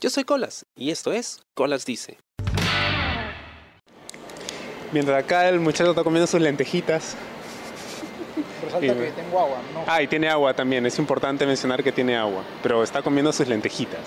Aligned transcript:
Yo 0.00 0.08
soy 0.08 0.24
Colas 0.24 0.64
y 0.74 0.90
esto 0.90 1.12
es 1.12 1.42
Colas 1.52 1.84
Dice. 1.84 2.16
Mientras 4.92 5.22
acá 5.22 5.46
el 5.46 5.60
muchacho 5.60 5.90
está 5.90 6.02
comiendo 6.02 6.26
sus 6.26 6.40
lentejitas. 6.40 7.16
Resalta 8.64 8.94
que 8.94 9.10
tengo 9.10 9.38
agua, 9.38 9.58
¿no? 9.74 9.84
Ah, 9.86 10.02
y 10.02 10.06
tiene 10.06 10.30
agua 10.30 10.54
también. 10.54 10.86
Es 10.86 10.98
importante 10.98 11.44
mencionar 11.44 11.84
que 11.84 11.92
tiene 11.92 12.16
agua. 12.16 12.44
Pero 12.62 12.82
está 12.82 13.02
comiendo 13.02 13.30
sus 13.30 13.46
lentejitas. 13.46 14.00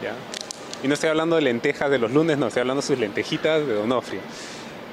¿ya? 0.00 0.14
Y 0.84 0.86
no 0.86 0.94
estoy 0.94 1.08
hablando 1.08 1.34
de 1.34 1.42
lentejas 1.42 1.90
de 1.90 1.98
los 1.98 2.12
lunes, 2.12 2.38
no. 2.38 2.46
Estoy 2.46 2.60
hablando 2.60 2.80
de 2.80 2.86
sus 2.86 2.98
lentejitas 3.00 3.66
de 3.66 3.74
Donofrio. 3.74 4.20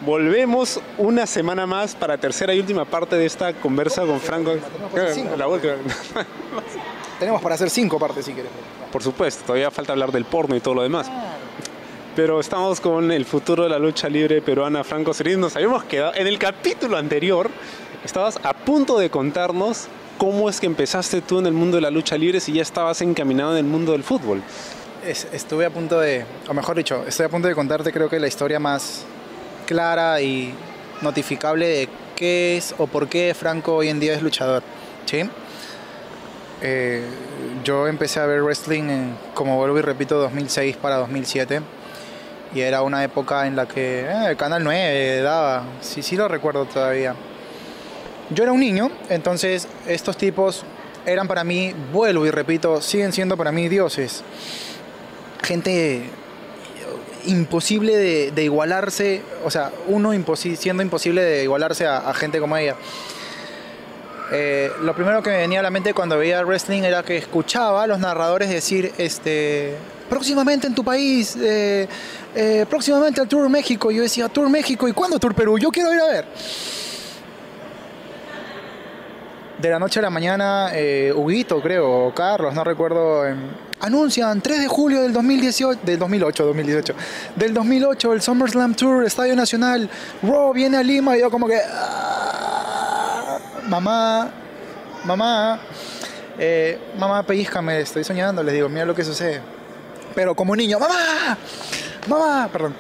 Volvemos 0.01 0.81
una 0.97 1.27
semana 1.27 1.67
más 1.67 1.93
para 1.93 2.17
tercera 2.17 2.55
y 2.55 2.59
última 2.59 2.85
parte 2.85 3.17
de 3.17 3.27
esta 3.27 3.53
conversa 3.53 4.03
con 4.03 4.19
Franco. 4.19 4.55
La 5.37 5.47
última. 5.47 5.75
Tenemos 7.19 7.41
para 7.41 7.55
hacer 7.55 7.69
cinco 7.69 7.99
partes 7.99 8.25
si 8.25 8.33
quieres. 8.33 8.51
Por 8.91 9.03
supuesto, 9.03 9.43
todavía 9.45 9.69
falta 9.71 9.91
hablar 9.93 10.11
del 10.11 10.25
porno 10.25 10.55
y 10.55 10.59
todo 10.61 10.75
lo 10.75 10.83
demás. 10.83 11.09
Pero 12.15 12.39
estamos 12.39 12.79
con 12.81 13.11
el 13.11 13.25
futuro 13.25 13.63
de 13.63 13.69
la 13.69 13.79
lucha 13.79 14.09
libre 14.09 14.41
peruana, 14.41 14.83
Franco 14.83 15.13
Celis. 15.13 15.37
Nos 15.37 15.55
habíamos 15.55 15.83
quedado. 15.83 16.13
En 16.15 16.27
el 16.27 16.39
capítulo 16.39 16.97
anterior, 16.97 17.49
estabas 18.03 18.39
a 18.43 18.53
punto 18.53 18.97
de 18.97 19.09
contarnos 19.09 19.87
cómo 20.17 20.49
es 20.49 20.59
que 20.59 20.65
empezaste 20.65 21.21
tú 21.21 21.39
en 21.39 21.45
el 21.45 21.53
mundo 21.53 21.75
de 21.77 21.81
la 21.81 21.91
lucha 21.91 22.17
libre 22.17 22.39
si 22.39 22.53
ya 22.53 22.61
estabas 22.61 23.01
encaminado 23.01 23.51
en 23.51 23.57
el 23.59 23.63
mundo 23.71 23.91
del 23.93 24.03
fútbol. 24.03 24.41
Es- 25.05 25.27
estuve 25.31 25.65
a 25.65 25.69
punto 25.69 25.99
de, 25.99 26.25
o 26.47 26.53
mejor 26.53 26.75
dicho, 26.75 27.03
estoy 27.07 27.25
a 27.25 27.29
punto 27.29 27.47
de 27.47 27.55
contarte 27.55 27.91
creo 27.93 28.09
que 28.09 28.19
la 28.19 28.27
historia 28.27 28.59
más 28.59 29.03
clara 29.65 30.19
y 30.21 30.53
notificable 31.01 31.67
de 31.67 31.89
qué 32.17 32.57
es 32.57 32.75
o 32.77 32.87
por 32.87 33.07
qué 33.07 33.33
Franco 33.33 33.75
hoy 33.75 33.87
en 33.89 33.99
día 34.01 34.13
es 34.13 34.21
luchador. 34.21 34.61
¿sí? 35.05 35.21
Eh, 36.61 37.03
yo 37.63 37.87
empecé 37.87 38.19
a 38.19 38.25
ver 38.25 38.41
wrestling 38.43 38.83
en, 38.83 39.15
como 39.33 39.57
vuelvo 39.57 39.79
y 39.79 39.81
repito, 39.81 40.19
2006 40.19 40.77
para 40.77 40.97
2007. 40.97 41.61
Y 42.53 42.61
era 42.61 42.81
una 42.81 43.03
época 43.03 43.47
en 43.47 43.55
la 43.55 43.67
que 43.67 44.01
eh, 44.01 44.29
el 44.29 44.37
Canal 44.37 44.63
9 44.63 45.21
daba, 45.21 45.63
sí, 45.81 46.01
sí 46.01 46.15
lo 46.15 46.27
recuerdo 46.27 46.65
todavía. 46.65 47.15
Yo 48.31 48.43
era 48.43 48.51
un 48.51 48.59
niño, 48.59 48.91
entonces 49.09 49.67
estos 49.87 50.17
tipos 50.17 50.63
eran 51.05 51.27
para 51.27 51.43
mí, 51.43 51.73
vuelvo 51.93 52.25
y 52.25 52.31
repito, 52.31 52.81
siguen 52.81 53.13
siendo 53.13 53.37
para 53.37 53.51
mí 53.51 53.69
dioses. 53.69 54.23
Gente 55.41 56.03
imposible 57.25 58.31
de, 58.31 58.43
igualarse, 58.43 59.21
o 59.43 59.51
sea, 59.51 59.71
uno 59.87 60.11
siendo 60.35 60.83
imposible 60.83 61.21
de 61.21 61.43
igualarse 61.43 61.87
a 61.87 62.13
gente 62.13 62.39
como 62.39 62.57
ella. 62.57 62.75
Eh, 64.31 64.71
lo 64.81 64.93
primero 64.93 65.23
que 65.23 65.31
me 65.31 65.37
venía 65.37 65.59
a 65.59 65.63
la 65.63 65.71
mente 65.71 65.93
cuando 65.93 66.17
veía 66.17 66.43
wrestling 66.43 66.83
era 66.83 67.01
que 67.01 67.17
escuchaba 67.17 67.83
a 67.83 67.87
los 67.87 67.99
narradores 67.99 68.49
decir, 68.49 68.93
este, 68.97 69.75
próximamente 70.07 70.67
en 70.67 70.75
tu 70.75 70.83
país, 70.83 71.35
eh, 71.41 71.87
eh, 72.35 72.65
próximamente 72.69 73.21
al 73.21 73.27
Tour 73.27 73.49
México. 73.49 73.89
Y 73.91 73.95
yo 73.95 74.03
decía, 74.03 74.29
Tour 74.29 74.49
México, 74.49 74.87
¿y 74.87 74.93
cuándo 74.93 75.17
Tour 75.17 75.33
Perú? 75.33 75.57
Yo 75.57 75.71
quiero 75.71 75.91
ir 75.93 75.99
a 75.99 76.05
ver. 76.05 76.25
De 79.57 79.69
la 79.69 79.79
noche 79.79 79.99
a 79.99 80.03
la 80.03 80.09
mañana, 80.09 80.71
Huguito, 81.15 81.61
creo, 81.61 82.05
o 82.05 82.13
Carlos, 82.13 82.53
no 82.53 82.63
recuerdo, 82.63 83.25
em, 83.25 83.37
anuncian 83.81 84.39
3 84.39 84.61
de 84.61 84.67
julio 84.67 85.01
del 85.01 85.11
2018, 85.11 85.81
del 85.83 85.99
2008, 85.99 86.45
2018, 86.45 86.93
del 87.35 87.53
2008, 87.53 88.13
el 88.13 88.21
SummerSlam 88.21 88.73
Tour, 88.73 89.05
Estadio 89.05 89.35
Nacional, 89.35 89.89
Raw 90.23 90.53
viene 90.53 90.77
a 90.77 90.83
Lima, 90.83 91.17
y 91.17 91.19
yo 91.19 91.29
como 91.29 91.45
que, 91.45 91.57
"Ah, 91.57 92.38
mamá, 93.69 94.31
mamá, 95.05 95.59
eh, 96.37 96.77
mamá, 96.97 97.23
pellizcame, 97.23 97.79
estoy 97.79 98.03
soñando, 98.03 98.43
les 98.43 98.53
digo, 98.53 98.67
mira 98.69 98.85
lo 98.85 98.95
que 98.95 99.03
sucede. 99.03 99.41
Pero 100.15 100.35
como 100.35 100.55
niño, 100.55 100.79
mamá, 100.79 101.37
mamá, 102.07 102.49
perdón. 102.51 102.75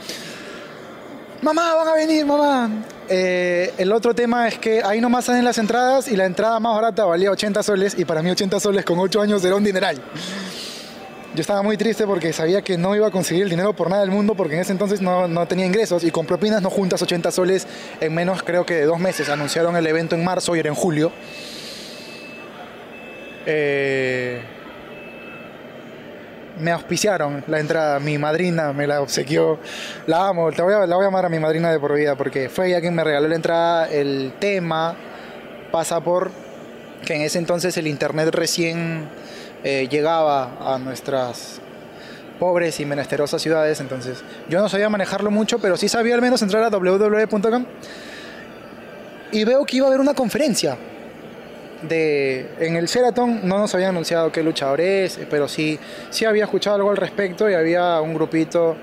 Mamá, 1.41 1.75
van 1.75 1.87
a 1.87 1.93
venir, 1.93 2.25
mamá. 2.25 2.69
Eh, 3.07 3.73
el 3.77 3.91
otro 3.91 4.13
tema 4.13 4.47
es 4.47 4.57
que 4.59 4.83
ahí 4.83 4.99
nomás 4.99 5.25
salen 5.25 5.45
las 5.45 5.57
entradas 5.57 6.07
y 6.09 6.15
la 6.15 6.25
entrada 6.25 6.59
más 6.59 6.75
barata 6.75 7.05
valía 7.05 7.31
80 7.31 7.63
soles 7.63 7.97
y 7.97 8.05
para 8.05 8.21
mí 8.21 8.29
80 8.29 8.59
soles 8.59 8.85
con 8.85 8.99
8 8.99 9.21
años 9.21 9.43
era 9.45 9.55
un 9.55 9.63
dineral. 9.63 10.01
Yo 11.35 11.41
estaba 11.41 11.61
muy 11.61 11.77
triste 11.77 12.07
porque 12.07 12.33
sabía 12.33 12.63
que 12.63 12.75
no 12.77 12.95
iba 12.95 13.07
a 13.07 13.11
conseguir 13.11 13.43
el 13.43 13.49
dinero 13.49 13.73
por 13.73 13.89
nada 13.89 14.01
del 14.01 14.09
mundo 14.09 14.33
porque 14.33 14.55
en 14.55 14.61
ese 14.61 14.71
entonces 14.71 14.99
no, 14.99 15.27
no 15.27 15.47
tenía 15.47 15.65
ingresos 15.65 16.03
y 16.03 16.09
con 16.09 16.25
propinas 16.25 16.61
no 16.61 16.71
juntas 16.71 17.01
80 17.03 17.31
soles 17.31 17.67
en 18.01 18.15
menos 18.15 18.41
creo 18.41 18.65
que 18.65 18.73
de 18.73 18.85
dos 18.85 18.99
meses. 18.99 19.29
Anunciaron 19.29 19.75
el 19.75 19.85
evento 19.85 20.15
en 20.15 20.23
marzo 20.23 20.55
y 20.55 20.59
era 20.59 20.69
en 20.69 20.75
julio. 20.75 21.11
Eh, 23.45 24.41
me 26.59 26.71
auspiciaron 26.71 27.43
la 27.47 27.59
entrada, 27.59 27.99
mi 27.99 28.17
madrina 28.17 28.73
me 28.73 28.87
la 28.87 28.99
obsequió. 28.99 29.59
La 30.07 30.29
amo, 30.29 30.51
te 30.51 30.63
voy 30.63 30.73
a, 30.73 30.87
la 30.87 30.95
voy 30.95 31.05
a 31.05 31.07
amar 31.09 31.25
a 31.25 31.29
mi 31.29 31.39
madrina 31.39 31.71
de 31.71 31.79
por 31.79 31.93
vida 31.93 32.15
porque 32.15 32.49
fue 32.49 32.69
ella 32.69 32.81
quien 32.81 32.95
me 32.95 33.03
regaló 33.03 33.27
la 33.27 33.35
entrada. 33.35 33.87
El 33.87 34.33
tema 34.39 34.95
pasa 35.71 36.01
por 36.01 36.31
que 37.05 37.13
en 37.13 37.21
ese 37.21 37.37
entonces 37.37 37.77
el 37.77 37.85
internet 37.85 38.29
recién 38.33 39.07
eh, 39.63 39.87
llegaba 39.89 40.73
a 40.73 40.77
nuestras 40.77 41.59
pobres 42.39 42.79
y 42.79 42.85
menesterosas 42.85 43.41
ciudades, 43.41 43.81
entonces 43.81 44.23
yo 44.47 44.61
no 44.61 44.69
sabía 44.69 44.89
manejarlo 44.89 45.29
mucho, 45.29 45.59
pero 45.59 45.75
sí 45.75 45.89
sabía 45.89 46.15
al 46.15 46.21
menos 46.21 46.41
entrar 46.41 46.63
a 46.63 46.69
www.com 46.69 47.65
y 49.31 49.43
veo 49.43 49.65
que 49.65 49.77
iba 49.77 49.85
a 49.87 49.89
haber 49.89 49.99
una 49.99 50.13
conferencia 50.13 50.77
de 51.81 52.49
en 52.59 52.75
el 52.75 52.87
Sheraton 52.87 53.47
no 53.47 53.59
nos 53.59 53.73
habían 53.75 53.89
anunciado 53.89 54.31
qué 54.31 54.43
luchador 54.43 54.81
es, 54.81 55.19
pero 55.29 55.47
sí, 55.47 55.79
sí 56.09 56.25
había 56.25 56.45
escuchado 56.45 56.77
algo 56.77 56.91
al 56.91 56.97
respecto 56.97 57.49
y 57.49 57.53
había 57.53 58.01
un 58.01 58.13
grupito 58.13 58.75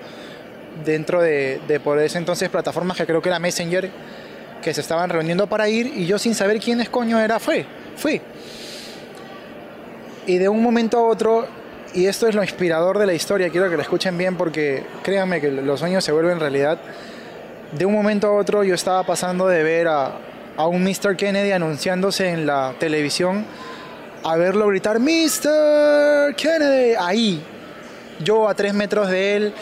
dentro 0.84 1.22
de, 1.22 1.60
de 1.66 1.80
por 1.80 1.98
ese 1.98 2.18
entonces 2.18 2.48
plataformas 2.48 2.96
que 2.96 3.06
creo 3.06 3.22
que 3.22 3.28
era 3.30 3.38
Messenger 3.38 3.90
que 4.62 4.74
se 4.74 4.80
estaban 4.80 5.10
reuniendo 5.10 5.46
para 5.46 5.68
ir 5.68 5.86
y 5.86 6.06
yo 6.06 6.18
sin 6.18 6.34
saber 6.34 6.60
quiénes 6.60 6.88
coño 6.88 7.20
era 7.20 7.38
fue, 7.38 7.64
fui. 7.96 8.20
Y 10.26 10.38
de 10.38 10.48
un 10.48 10.60
momento 10.60 10.98
a 10.98 11.02
otro, 11.02 11.46
y 11.94 12.06
esto 12.06 12.26
es 12.26 12.34
lo 12.34 12.42
inspirador 12.42 12.98
de 12.98 13.06
la 13.06 13.14
historia, 13.14 13.48
quiero 13.48 13.70
que 13.70 13.76
lo 13.76 13.82
escuchen 13.82 14.18
bien 14.18 14.36
porque 14.36 14.84
créanme 15.02 15.40
que 15.40 15.52
los 15.52 15.78
sueños 15.78 16.04
se 16.04 16.10
vuelven 16.10 16.40
realidad. 16.40 16.78
De 17.70 17.86
un 17.86 17.92
momento 17.92 18.26
a 18.26 18.32
otro 18.32 18.64
yo 18.64 18.74
estaba 18.74 19.04
pasando 19.04 19.46
de 19.46 19.62
ver 19.62 19.86
a, 19.86 20.18
a 20.56 20.66
un 20.66 20.82
Mr. 20.82 21.16
Kennedy 21.16 21.52
anunciándose 21.52 22.30
en 22.30 22.44
la 22.44 22.74
televisión 22.78 23.44
a 24.24 24.36
verlo 24.36 24.66
gritar 24.66 24.98
Mr. 24.98 26.34
Kennedy 26.34 26.94
ahí 26.98 27.42
yo 28.24 28.48
a 28.48 28.54
tres 28.54 28.74
metros 28.74 29.08
de 29.08 29.36
él 29.36 29.54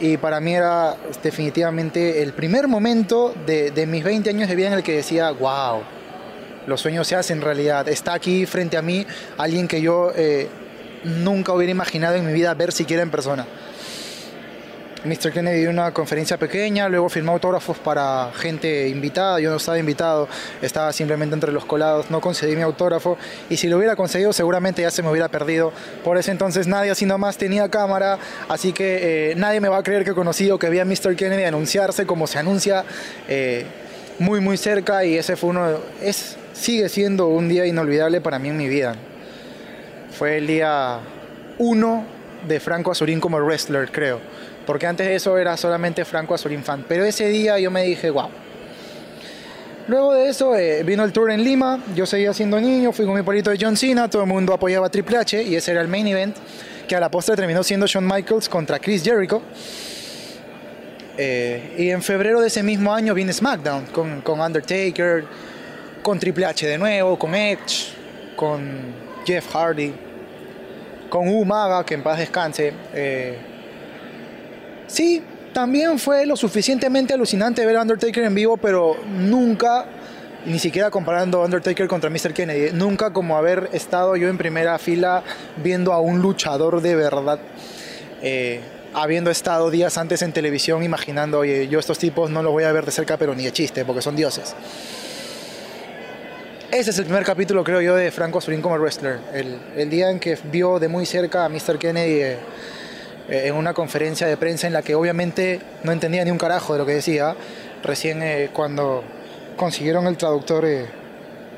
y 0.00 0.16
para 0.16 0.38
mí 0.38 0.54
era 0.54 0.94
definitivamente 1.22 2.22
el 2.22 2.32
primer 2.32 2.68
momento 2.68 3.34
de, 3.46 3.72
de 3.72 3.86
mis 3.86 4.04
20 4.04 4.30
años 4.30 4.48
de 4.48 4.54
vida 4.54 4.68
en 4.68 4.74
el 4.74 4.82
que 4.82 4.96
decía 4.96 5.30
wow 5.32 5.82
los 6.68 6.80
sueños 6.80 7.06
se 7.06 7.16
hacen 7.16 7.40
realidad 7.40 7.88
está 7.88 8.14
aquí 8.14 8.46
frente 8.46 8.76
a 8.76 8.82
mí 8.82 9.06
alguien 9.36 9.66
que 9.66 9.80
yo 9.80 10.12
eh, 10.14 10.48
nunca 11.04 11.52
hubiera 11.52 11.70
imaginado 11.70 12.16
en 12.16 12.26
mi 12.26 12.32
vida 12.32 12.54
ver 12.54 12.72
siquiera 12.72 13.02
en 13.02 13.10
persona 13.10 13.46
Mr. 15.04 15.32
Kennedy 15.32 15.60
dio 15.60 15.70
una 15.70 15.92
conferencia 15.92 16.36
pequeña, 16.36 16.88
luego 16.88 17.08
firmó 17.08 17.32
autógrafos 17.32 17.78
para 17.78 18.32
gente 18.34 18.88
invitada, 18.88 19.38
yo 19.38 19.50
no 19.50 19.56
estaba 19.56 19.78
invitado, 19.78 20.28
estaba 20.60 20.92
simplemente 20.92 21.34
entre 21.34 21.52
los 21.52 21.64
colados, 21.64 22.10
no 22.10 22.20
concedí 22.20 22.56
mi 22.56 22.62
autógrafo 22.62 23.16
y 23.48 23.56
si 23.56 23.68
lo 23.68 23.76
hubiera 23.76 23.94
conseguido 23.94 24.32
seguramente 24.32 24.82
ya 24.82 24.90
se 24.90 25.02
me 25.02 25.10
hubiera 25.10 25.28
perdido. 25.28 25.72
Por 26.02 26.18
ese 26.18 26.32
entonces 26.32 26.66
nadie 26.66 26.90
así 26.90 27.06
nomás 27.06 27.36
tenía 27.36 27.68
cámara, 27.68 28.18
así 28.48 28.72
que 28.72 29.30
eh, 29.30 29.34
nadie 29.36 29.60
me 29.60 29.68
va 29.68 29.78
a 29.78 29.82
creer 29.82 30.04
que 30.04 30.14
conocí 30.14 30.50
o 30.50 30.58
que 30.58 30.68
vi 30.68 30.80
a 30.80 30.84
Mr. 30.84 31.14
Kennedy 31.14 31.44
anunciarse 31.44 32.04
como 32.04 32.26
se 32.26 32.38
anuncia 32.38 32.84
eh, 33.28 33.66
muy 34.18 34.40
muy 34.40 34.56
cerca 34.56 35.04
y 35.04 35.16
ese 35.16 35.36
fue 35.36 35.50
uno, 35.50 35.78
es, 36.02 36.36
sigue 36.58 36.88
siendo 36.88 37.28
un 37.28 37.48
día 37.48 37.66
inolvidable 37.66 38.20
para 38.20 38.38
mí 38.38 38.48
en 38.48 38.56
mi 38.56 38.68
vida. 38.68 38.94
Fue 40.10 40.38
el 40.38 40.46
día 40.46 40.98
1 41.58 42.04
de 42.46 42.60
Franco 42.60 42.90
Azurín 42.90 43.20
como 43.20 43.38
wrestler, 43.38 43.90
creo. 43.90 44.20
Porque 44.66 44.86
antes 44.86 45.06
de 45.06 45.14
eso 45.14 45.38
era 45.38 45.56
solamente 45.56 46.04
Franco 46.04 46.34
Azurín 46.34 46.62
fan. 46.62 46.84
Pero 46.88 47.04
ese 47.04 47.28
día 47.28 47.58
yo 47.58 47.70
me 47.70 47.84
dije, 47.84 48.10
wow. 48.10 48.28
Luego 49.86 50.12
de 50.14 50.28
eso 50.28 50.54
eh, 50.54 50.82
vino 50.82 51.02
el 51.04 51.12
tour 51.12 51.30
en 51.30 51.42
Lima, 51.42 51.82
yo 51.94 52.04
seguía 52.04 52.34
siendo 52.34 52.60
niño, 52.60 52.92
fui 52.92 53.06
con 53.06 53.14
mi 53.14 53.22
polito 53.22 53.48
de 53.48 53.56
John 53.58 53.74
Cena, 53.74 54.10
todo 54.10 54.20
el 54.20 54.28
mundo 54.28 54.52
apoyaba 54.52 54.88
a 54.88 54.90
Triple 54.90 55.16
H 55.16 55.42
y 55.42 55.56
ese 55.56 55.70
era 55.70 55.80
el 55.80 55.88
main 55.88 56.06
event, 56.06 56.36
que 56.86 56.94
a 56.94 57.00
la 57.00 57.10
postre 57.10 57.36
terminó 57.36 57.62
siendo 57.62 57.86
Shawn 57.86 58.06
Michaels 58.06 58.50
contra 58.50 58.78
Chris 58.78 59.02
Jericho. 59.02 59.40
Eh, 61.16 61.74
y 61.78 61.88
en 61.88 62.02
febrero 62.02 62.42
de 62.42 62.48
ese 62.48 62.62
mismo 62.62 62.92
año 62.92 63.14
viene 63.14 63.32
SmackDown 63.32 63.86
con, 63.86 64.20
con 64.20 64.40
Undertaker, 64.40 65.24
con 66.08 66.18
Triple 66.18 66.46
H 66.46 66.66
de 66.66 66.78
nuevo, 66.78 67.18
con 67.18 67.34
Edge, 67.34 67.92
con 68.34 68.66
Jeff 69.26 69.54
Hardy, 69.54 69.92
con 71.10 71.28
Umaga, 71.28 71.84
que 71.84 71.92
en 71.92 72.02
paz 72.02 72.18
descanse. 72.18 72.72
Eh, 72.94 73.36
sí, 74.86 75.22
también 75.52 75.98
fue 75.98 76.24
lo 76.24 76.34
suficientemente 76.34 77.12
alucinante 77.12 77.66
ver 77.66 77.76
a 77.76 77.82
Undertaker 77.82 78.24
en 78.24 78.34
vivo, 78.34 78.56
pero 78.56 78.96
nunca, 79.06 79.84
ni 80.46 80.58
siquiera 80.58 80.90
comparando 80.90 81.42
Undertaker 81.44 81.86
contra 81.86 82.08
Mr. 82.08 82.32
Kennedy, 82.32 82.72
nunca 82.72 83.12
como 83.12 83.36
haber 83.36 83.68
estado 83.74 84.16
yo 84.16 84.30
en 84.30 84.38
primera 84.38 84.78
fila 84.78 85.22
viendo 85.62 85.92
a 85.92 86.00
un 86.00 86.22
luchador 86.22 86.80
de 86.80 86.96
verdad. 86.96 87.38
eh, 88.22 88.62
habiendo 88.94 89.30
estado 89.30 89.70
días 89.70 89.98
antes 89.98 90.22
en 90.22 90.32
televisión 90.32 90.82
imaginando, 90.82 91.40
oye, 91.40 91.68
yo 91.68 91.78
estos 91.78 91.98
tipos 91.98 92.30
no 92.30 92.42
los 92.42 92.50
voy 92.50 92.64
a 92.64 92.72
ver 92.72 92.86
de 92.86 92.92
cerca, 92.92 93.18
pero 93.18 93.34
ni 93.34 93.44
de 93.44 93.52
chiste, 93.52 93.84
porque 93.84 94.00
son 94.00 94.16
dioses. 94.16 94.54
Ese 96.70 96.90
es 96.90 96.98
el 96.98 97.06
primer 97.06 97.24
capítulo, 97.24 97.64
creo 97.64 97.80
yo, 97.80 97.96
de 97.96 98.10
Franco 98.10 98.38
Azurín 98.38 98.60
como 98.60 98.76
wrestler. 98.76 99.18
El, 99.32 99.88
día 99.88 100.10
en 100.10 100.20
que 100.20 100.38
vio 100.52 100.78
de 100.78 100.86
muy 100.86 101.06
cerca 101.06 101.46
a 101.46 101.48
Mr. 101.48 101.78
Kennedy 101.78 102.20
eh, 102.20 102.32
eh, 103.30 103.42
en 103.46 103.54
una 103.54 103.72
conferencia 103.72 104.26
de 104.26 104.36
prensa 104.36 104.66
en 104.66 104.74
la 104.74 104.82
que 104.82 104.94
obviamente 104.94 105.62
no 105.82 105.92
entendía 105.92 106.22
ni 106.26 106.30
un 106.30 106.36
carajo 106.36 106.74
de 106.74 106.80
lo 106.80 106.84
que 106.84 106.92
decía. 106.92 107.34
Recién 107.82 108.22
eh, 108.22 108.50
cuando 108.52 109.02
consiguieron 109.56 110.06
el 110.08 110.18
traductor 110.18 110.66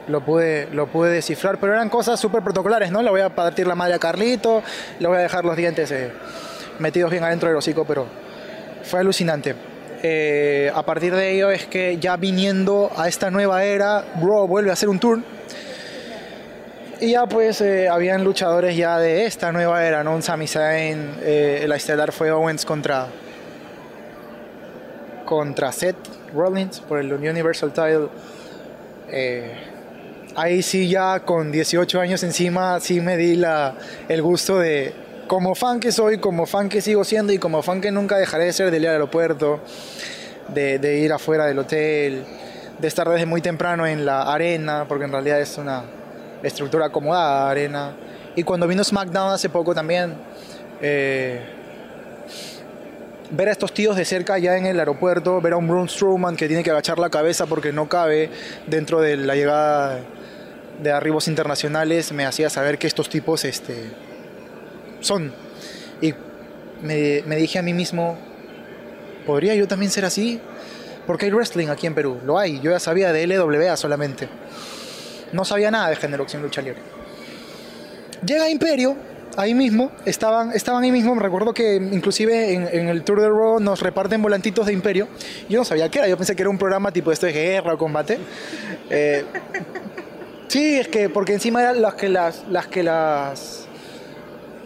lo, 0.06 0.24
pude, 0.24 0.68
lo 0.70 0.86
pude 0.86 1.10
descifrar, 1.10 1.58
pero 1.58 1.72
eran 1.72 1.88
cosas 1.88 2.20
súper 2.20 2.42
protocolares, 2.42 2.92
¿no? 2.92 3.02
Le 3.02 3.10
voy 3.10 3.22
a 3.22 3.34
partir 3.34 3.66
la 3.66 3.74
madre 3.74 3.94
a 3.94 3.98
Carlito, 3.98 4.62
le 5.00 5.08
voy 5.08 5.16
a 5.16 5.22
dejar 5.22 5.44
los 5.44 5.56
dientes 5.56 5.92
metidos 6.78 7.10
bien 7.10 7.24
adentro 7.24 7.48
del 7.48 7.58
hocico, 7.58 7.84
pero 7.84 8.06
fue 8.84 9.00
alucinante. 9.00 9.69
Eh, 10.02 10.73
a 10.75 10.82
partir 10.85 11.14
de 11.14 11.32
ello 11.32 11.50
es 11.50 11.67
que 11.67 11.99
ya 11.99 12.17
viniendo 12.17 12.91
a 12.97 13.08
esta 13.08 13.31
nueva 13.31 13.64
era, 13.64 14.05
Raw 14.20 14.47
vuelve 14.47 14.70
a 14.70 14.73
hacer 14.73 14.88
un 14.88 14.99
tour. 14.99 15.20
Y 17.00 17.12
ya 17.12 17.26
pues 17.26 17.61
eh, 17.62 17.88
habían 17.88 18.25
luchadores 18.25 18.76
ya 18.76 18.99
de 18.99 19.25
esta 19.25 19.52
nueva 19.52 19.87
era, 19.87 20.05
¿no? 20.05 20.14
Un 20.14 20.23
Sami 20.23 20.47
Zayn, 20.47 21.17
eh, 21.23 21.64
la 21.67 21.76
estelar 21.76 22.12
fue 22.12 22.31
Owens 22.31 22.64
contra 22.64 23.06
contra 25.25 25.70
Seth 25.70 25.97
Rollins 26.35 26.81
por 26.81 26.99
el 26.99 27.12
Universal 27.12 27.73
Title. 27.73 28.08
Eh, 29.08 29.53
ahí 30.35 30.61
sí 30.61 30.88
ya 30.88 31.20
con 31.20 31.53
18 31.53 32.00
años 32.00 32.23
encima 32.23 32.81
sí 32.81 33.00
me 33.00 33.17
di 33.17 33.37
la, 33.37 33.75
el 34.08 34.23
gusto 34.23 34.58
de, 34.58 34.93
como 35.31 35.55
fan 35.55 35.79
que 35.79 35.93
soy, 35.93 36.19
como 36.19 36.44
fan 36.44 36.69
que 36.69 36.81
sigo 36.81 37.05
siendo 37.05 37.32
y 37.32 37.38
como 37.38 37.62
fan 37.62 37.81
que 37.81 37.93
nunca 37.93 38.19
dejaré 38.19 38.47
de 38.47 38.53
ser 38.53 38.73
del 38.73 38.85
aeropuerto, 38.85 39.61
de, 40.49 40.81
de 40.81 40.99
ir 40.99 41.12
afuera 41.12 41.47
del 41.47 41.56
hotel, 41.61 42.25
de 42.77 42.88
estar 42.88 43.09
desde 43.09 43.27
muy 43.27 43.41
temprano 43.41 43.87
en 43.87 44.05
la 44.05 44.23
arena, 44.23 44.87
porque 44.88 45.05
en 45.05 45.12
realidad 45.12 45.41
es 45.41 45.56
una 45.56 45.85
estructura 46.43 46.87
acomodada, 46.87 47.49
arena. 47.49 47.93
Y 48.35 48.43
cuando 48.43 48.67
vino 48.67 48.82
SmackDown 48.82 49.31
hace 49.31 49.49
poco 49.49 49.73
también, 49.73 50.15
eh, 50.82 51.41
ver 53.31 53.50
a 53.50 53.53
estos 53.53 53.73
tíos 53.73 53.94
de 53.94 54.05
cerca 54.05 54.37
ya 54.37 54.56
en 54.56 54.67
el 54.67 54.81
aeropuerto, 54.81 55.41
ver 55.41 55.53
a 55.53 55.59
un 55.59 55.69
Braun 55.69 55.88
Strowman 55.88 56.35
que 56.35 56.49
tiene 56.49 56.65
que 56.65 56.73
agachar 56.73 56.99
la 56.99 57.09
cabeza 57.09 57.47
porque 57.47 57.73
no 57.73 57.88
cabe 57.88 58.31
dentro 58.67 59.00
de 59.00 59.17
la 59.17 59.37
llegada 59.37 60.00
de 60.82 60.91
arribos 60.91 61.29
internacionales, 61.29 62.11
me 62.11 62.27
hacía 62.27 62.50
saber 62.50 62.79
que 62.79 62.88
estos 62.88 63.09
tipos 63.09 63.44
este, 63.44 63.93
son. 65.00 65.32
Y 66.00 66.14
me, 66.82 67.23
me 67.26 67.37
dije 67.37 67.58
a 67.58 67.62
mí 67.62 67.75
mismo, 67.75 68.17
¿podría 69.26 69.55
yo 69.55 69.69
también 69.69 69.91
ser 69.91 70.05
así? 70.05 70.41
Porque 71.06 71.26
hay 71.26 71.32
wrestling 71.32 71.69
aquí 71.69 71.87
en 71.87 71.94
Perú, 71.94 72.20
lo 72.25 72.38
hay, 72.38 72.61
yo 72.61 72.70
ya 72.70 72.79
sabía 72.79 73.12
de 73.12 73.26
LWA 73.26 73.76
solamente. 73.76 74.29
No 75.32 75.44
sabía 75.44 75.70
nada 75.70 75.88
de 75.88 75.97
género 75.97 76.26
en 76.32 76.43
lucha 76.43 76.62
libre. 76.62 76.81
Llega 78.25 78.49
Imperio, 78.49 78.97
ahí 79.37 79.55
mismo, 79.55 79.91
estaban, 80.05 80.52
estaban 80.52 80.82
ahí 80.82 80.93
mismo, 80.93 81.14
me 81.14 81.23
recuerdo 81.23 81.55
que 81.55 81.76
inclusive 81.76 82.53
en, 82.53 82.88
el 82.88 83.03
Tour 83.03 83.20
de 83.20 83.29
Raw 83.29 83.61
nos 83.61 83.81
reparten 83.81 84.20
volantitos 84.20 84.67
de 84.67 84.73
Imperio. 84.73 85.08
Yo 85.49 85.58
no 85.58 85.64
sabía 85.64 85.88
qué 85.88 86.00
era, 86.00 86.08
yo 86.08 86.17
pensé 86.17 86.37
que 86.37 86.43
era 86.43 86.50
un 86.50 86.58
programa 86.58 86.93
tipo 86.93 87.11
esto 87.12 87.26
de 87.26 87.32
guerra 87.32 87.75
o 87.75 87.79
combate. 87.79 88.19
Eh, 88.91 89.25
sí, 90.49 90.79
es 90.79 90.88
que 90.88 91.08
porque 91.08 91.32
encima 91.32 91.62
eran 91.62 91.81
las 91.81 91.94
que 91.94 92.08
las, 92.08 92.44
las 92.49 92.67
que 92.67 92.82
las 92.82 93.59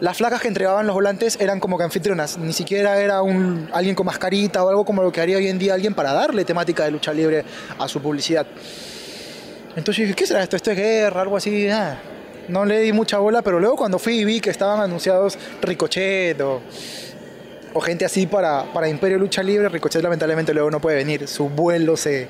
las 0.05 0.19
flacas 0.19 0.43
que 0.43 0.49
entregaban 0.49 0.87
los 0.87 0.93
volantes 0.93 1.39
eran 1.41 1.61
como 1.61 1.79
que 1.79 1.85
anfitrionas, 1.85 2.37
ni 2.37 2.53
siquiera 2.53 3.01
era 3.01 3.23
un, 3.23 3.71
alguien 3.73 3.95
con 3.95 4.05
mascarita 4.05 4.63
o 4.63 4.69
algo 4.69 4.85
como 4.85 5.03
lo 5.03 5.11
que 5.11 5.23
haría 5.23 5.39
hoy 5.39 5.49
en 5.49 5.59
día 5.59 5.73
alguien 5.73 5.95
para 5.95 6.13
darle 6.13 6.45
temática 6.45 6.85
de 6.85 6.91
lucha 6.91 7.11
libre 7.15 7.43
a 7.79 7.89
su 7.89 8.03
publicidad. 8.03 8.47
Entonces 9.75 10.03
dije, 10.03 10.15
¿qué 10.15 10.27
será 10.27 10.43
esto? 10.43 10.57
¿Esto 10.57 10.73
es 10.73 10.77
guerra? 10.77 11.23
Algo 11.23 11.39
así. 11.39 11.71
Ah, 11.71 11.97
no 12.49 12.67
le 12.67 12.81
di 12.81 12.93
mucha 12.93 13.17
bola, 13.17 13.41
pero 13.41 13.59
luego 13.59 13.77
cuando 13.77 13.99
fui 13.99 14.19
y 14.19 14.25
vi 14.27 14.43
que 14.43 14.51
estaban 14.51 14.79
anunciados 14.79 15.39
Ricochet 15.63 16.39
o, 16.43 16.61
o 17.73 17.81
gente 17.81 18.05
así 18.05 18.27
para, 18.27 18.65
para 18.75 18.91
Imperio 18.91 19.17
Lucha 19.17 19.43
Libre, 19.43 19.71
Ricochet 19.71 20.03
lamentablemente 20.03 20.53
luego 20.53 20.71
no 20.71 20.83
puede 20.83 20.99
venir, 20.99 21.27
su 21.27 21.49
vuelo 21.49 21.97
se, 21.97 22.29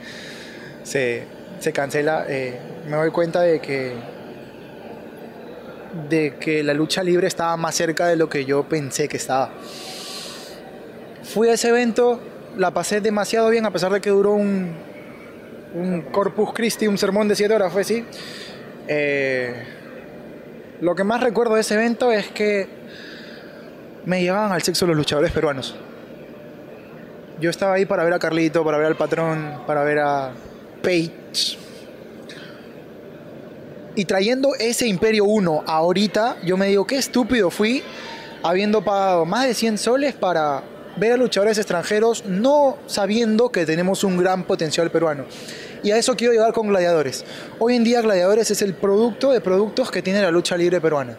se, 0.85 1.25
se 1.59 1.73
cancela. 1.73 2.25
Eh, 2.29 2.57
me 2.89 2.97
doy 2.99 3.11
cuenta 3.11 3.41
de 3.41 3.59
que 3.59 4.14
de 6.09 6.37
que 6.39 6.63
la 6.63 6.75
lucha 6.75 7.03
libre 7.03 7.27
estaba 7.27 7.57
más 7.57 7.75
cerca 7.75 8.07
de 8.07 8.17
lo 8.17 8.29
que 8.29 8.45
yo 8.45 8.65
pensé 8.65 9.09
que 9.09 9.17
estaba. 9.17 9.51
Fui 11.23 11.49
a 11.49 11.55
ese 11.55 11.69
evento, 11.69 12.21
la 12.57 12.73
pasé 12.73 13.01
demasiado 13.01 13.49
bien, 13.51 13.65
a 13.67 13.71
pesar 13.71 13.93
de 13.93 14.01
que 14.01 14.11
duró 14.11 14.33
un, 14.33 14.75
un 15.75 16.03
Corpus 16.03 16.53
Christi, 16.53 16.87
un 16.87 16.99
sermón 16.99 17.29
de 17.29 17.37
7 17.37 17.55
horas, 17.55 17.73
fue 17.73 17.83
así. 17.83 18.05
Eh, 18.87 19.55
lo 20.81 20.95
que 20.95 21.05
más 21.05 21.23
recuerdo 21.23 21.55
de 21.55 21.63
ese 21.63 21.75
evento 21.75 22.13
es 22.13 22.29
que 22.29 22.69
me 24.05 24.23
llevaban 24.23 24.53
al 24.53 24.63
sexo 24.63 24.87
los 24.87 24.97
luchadores 24.97 25.33
peruanos. 25.33 25.75
Yo 27.41 27.51
estaba 27.51 27.75
ahí 27.75 27.87
para 27.87 28.05
ver 28.05 28.13
a 28.13 28.19
Carlito, 28.19 28.65
para 28.65 28.79
ver 28.79 28.87
al 28.87 28.97
patrón, 28.97 29.63
para 29.67 29.83
ver 29.83 29.99
a 29.99 30.33
Page. 30.83 31.59
Y 33.97 34.07
trayendo 34.07 34.55
ese 34.59 34.89
Imperio 34.89 35.25
1 35.25 35.65
ahorita, 35.67 36.39
yo 36.45 36.57
me 36.57 36.67
digo, 36.67 36.85
qué 36.85 36.97
estúpido 36.97 37.51
fui 37.51 37.83
habiendo 38.43 38.83
pagado 38.83 39.25
más 39.25 39.47
de 39.47 39.55
100 39.55 39.79
soles 39.79 40.15
para 40.15 40.65
ver 40.97 41.13
a 41.13 41.17
luchadores 41.17 41.59
extranjeros 41.59 42.25
no 42.27 42.77
sabiendo 42.87 43.51
que 43.51 43.65
tenemos 43.65 44.03
un 44.03 44.17
gran 44.17 44.45
potencial 44.45 44.91
peruano. 44.91 45.27
Y 45.85 45.93
a 45.93 45.97
eso 45.97 46.17
quiero 46.17 46.33
llegar 46.33 46.53
con 46.53 46.69
Gladiadores. 46.69 47.25
Hoy 47.61 47.77
en 47.77 47.85
día 47.85 48.01
Gladiadores 48.01 48.51
es 48.51 48.63
el 48.63 48.75
producto 48.75 49.31
de 49.31 49.41
productos 49.41 49.93
que 49.93 50.03
tiene 50.03 50.23
la 50.23 50.33
lucha 50.33 50.57
libre 50.57 50.81
peruana. 50.81 51.17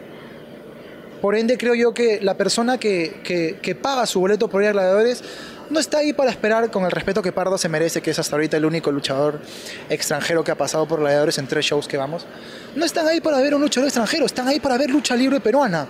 Por 1.22 1.34
ende 1.34 1.56
creo 1.56 1.74
yo 1.74 1.94
que 1.94 2.20
la 2.20 2.36
persona 2.36 2.78
que, 2.78 3.20
que, 3.24 3.58
que 3.62 3.74
paga 3.74 4.04
su 4.04 4.20
boleto 4.20 4.48
por 4.48 4.62
ir 4.62 4.68
a 4.68 4.72
Gladiadores 4.72 5.24
no 5.70 5.80
está 5.80 5.98
ahí 5.98 6.12
para 6.12 6.30
esperar 6.30 6.70
con 6.70 6.84
el 6.84 6.90
respeto 6.90 7.22
que 7.22 7.32
Pardo 7.32 7.58
se 7.58 7.68
merece, 7.68 8.00
que 8.00 8.10
es 8.10 8.18
hasta 8.18 8.36
ahorita 8.36 8.56
el 8.56 8.64
único 8.64 8.90
luchador 8.92 9.40
extranjero 9.88 10.44
que 10.44 10.50
ha 10.50 10.54
pasado 10.54 10.86
por 10.86 11.00
Gladiadores 11.00 11.38
en 11.38 11.46
tres 11.46 11.64
shows 11.64 11.88
que 11.88 11.96
vamos. 11.96 12.26
No 12.74 12.84
están 12.84 13.06
ahí 13.06 13.20
para 13.20 13.40
ver 13.40 13.54
un 13.54 13.60
luchador 13.60 13.88
extranjero, 13.88 14.26
están 14.26 14.48
ahí 14.48 14.60
para 14.60 14.78
ver 14.78 14.90
lucha 14.90 15.16
libre 15.16 15.40
peruana. 15.40 15.86